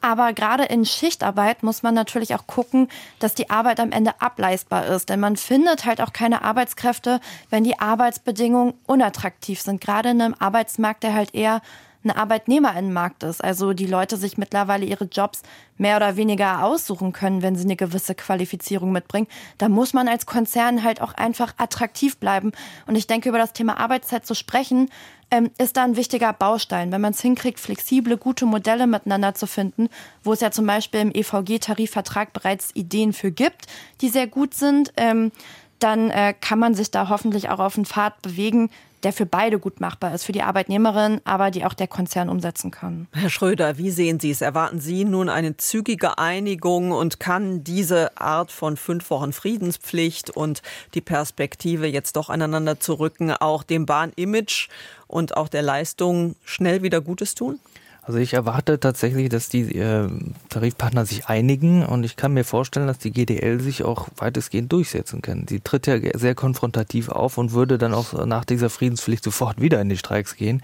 [0.00, 2.88] Aber gerade in Schichtarbeit muss man natürlich auch gucken,
[3.20, 5.08] dass die Arbeit am Ende ableistbar ist.
[5.08, 9.80] Denn man findet halt auch keine Arbeitskräfte, wenn die Arbeitsbedingungen unattraktiv sind.
[9.80, 11.62] Gerade in einem Arbeitsmarkt, der halt eher
[12.04, 13.42] ein Arbeitnehmerinnenmarkt ist.
[13.42, 15.42] Also die Leute sich mittlerweile ihre Jobs
[15.76, 19.26] mehr oder weniger aussuchen können, wenn sie eine gewisse Qualifizierung mitbringen.
[19.58, 22.52] Da muss man als Konzern halt auch einfach attraktiv bleiben.
[22.86, 24.90] Und ich denke, über das Thema Arbeitszeit zu sprechen,
[25.30, 29.46] ähm, ist da ein wichtiger Baustein, wenn man es hinkriegt, flexible, gute Modelle miteinander zu
[29.46, 29.88] finden,
[30.22, 33.66] wo es ja zum Beispiel im EVG-Tarifvertrag bereits Ideen für gibt,
[34.00, 34.92] die sehr gut sind.
[34.96, 35.32] Ähm,
[35.80, 38.70] dann äh, kann man sich da hoffentlich auch auf einen Pfad bewegen,
[39.04, 42.70] der für beide gut machbar ist, für die Arbeitnehmerin, aber die auch der Konzern umsetzen
[42.70, 43.06] kann.
[43.12, 44.40] Herr Schröder, wie sehen Sie es?
[44.40, 50.62] Erwarten Sie nun eine zügige Einigung und kann diese Art von fünf Wochen Friedenspflicht und
[50.94, 54.68] die Perspektive, jetzt doch aneinander zu rücken, auch dem Bahnimage
[55.06, 57.60] und auch der Leistung schnell wieder Gutes tun?
[58.06, 60.10] Also ich erwarte tatsächlich, dass die äh,
[60.50, 65.22] Tarifpartner sich einigen und ich kann mir vorstellen, dass die GDL sich auch weitestgehend durchsetzen
[65.22, 65.46] kann.
[65.48, 69.80] Sie tritt ja sehr konfrontativ auf und würde dann auch nach dieser Friedenspflicht sofort wieder
[69.80, 70.60] in die Streiks gehen.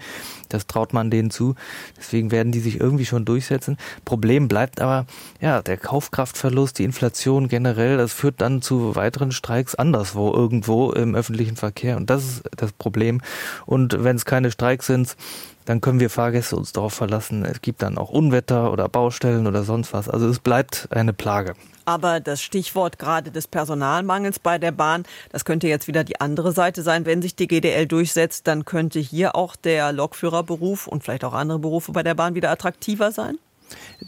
[0.49, 1.55] Das traut man denen zu.
[1.97, 3.77] Deswegen werden die sich irgendwie schon durchsetzen.
[4.05, 5.07] Problem bleibt aber,
[5.39, 11.15] ja, der Kaufkraftverlust, die Inflation generell, das führt dann zu weiteren Streiks anderswo irgendwo im
[11.15, 13.21] öffentlichen Verkehr und das ist das Problem.
[13.65, 15.15] Und wenn es keine Streiks sind,
[15.65, 17.45] dann können wir Fahrgäste uns darauf verlassen.
[17.45, 20.09] Es gibt dann auch Unwetter oder Baustellen oder sonst was.
[20.09, 21.53] Also es bleibt eine Plage.
[21.85, 26.51] Aber das Stichwort gerade des Personalmangels bei der Bahn, das könnte jetzt wieder die andere
[26.51, 27.05] Seite sein.
[27.05, 31.59] Wenn sich die GDL durchsetzt, dann könnte hier auch der Lokführerberuf und vielleicht auch andere
[31.59, 33.37] Berufe bei der Bahn wieder attraktiver sein?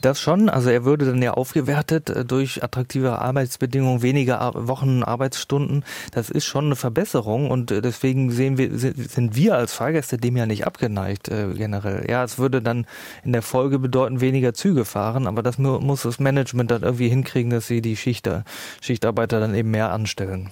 [0.01, 0.49] Das schon.
[0.49, 5.83] Also er würde dann ja aufgewertet äh, durch attraktive Arbeitsbedingungen, weniger Wochen Arbeitsstunden.
[6.11, 10.35] Das ist schon eine Verbesserung und äh, deswegen sehen wir, sind wir als Fahrgäste dem
[10.35, 12.05] ja nicht abgeneigt äh, generell.
[12.09, 12.85] Ja, es würde dann
[13.23, 17.51] in der Folge bedeuten weniger Züge fahren, aber das muss das Management dann irgendwie hinkriegen,
[17.51, 18.43] dass sie die Schichter,
[18.81, 20.49] Schichtarbeiter dann eben mehr anstellen.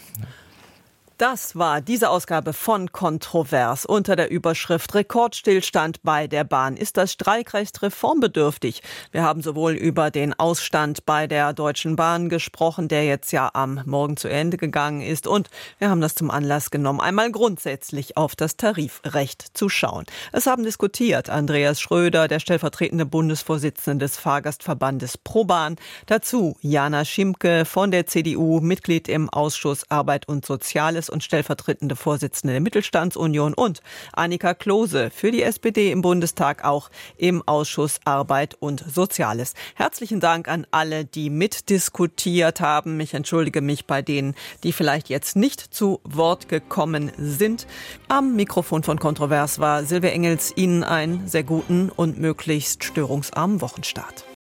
[1.21, 6.75] Das war diese Ausgabe von Kontrovers unter der Überschrift Rekordstillstand bei der Bahn.
[6.75, 8.81] Ist das Streikrecht reformbedürftig?
[9.11, 13.83] Wir haben sowohl über den Ausstand bei der Deutschen Bahn gesprochen, der jetzt ja am
[13.85, 15.27] Morgen zu Ende gegangen ist.
[15.27, 20.05] Und wir haben das zum Anlass genommen, einmal grundsätzlich auf das Tarifrecht zu schauen.
[20.31, 25.75] Es haben diskutiert Andreas Schröder, der stellvertretende Bundesvorsitzende des Fahrgastverbandes ProBahn.
[26.07, 32.53] Dazu Jana Schimke von der CDU, Mitglied im Ausschuss Arbeit und Soziales und stellvertretende Vorsitzende
[32.53, 33.81] der Mittelstandsunion und
[34.13, 39.53] Annika Klose für die SPD im Bundestag auch im Ausschuss Arbeit und Soziales.
[39.75, 42.99] Herzlichen Dank an alle, die mitdiskutiert haben.
[42.99, 47.67] Ich entschuldige mich bei denen, die vielleicht jetzt nicht zu Wort gekommen sind.
[48.07, 50.53] Am Mikrofon von Kontrovers war Silvia Engels.
[50.55, 54.30] Ihnen einen sehr guten und möglichst störungsarmen Wochenstart.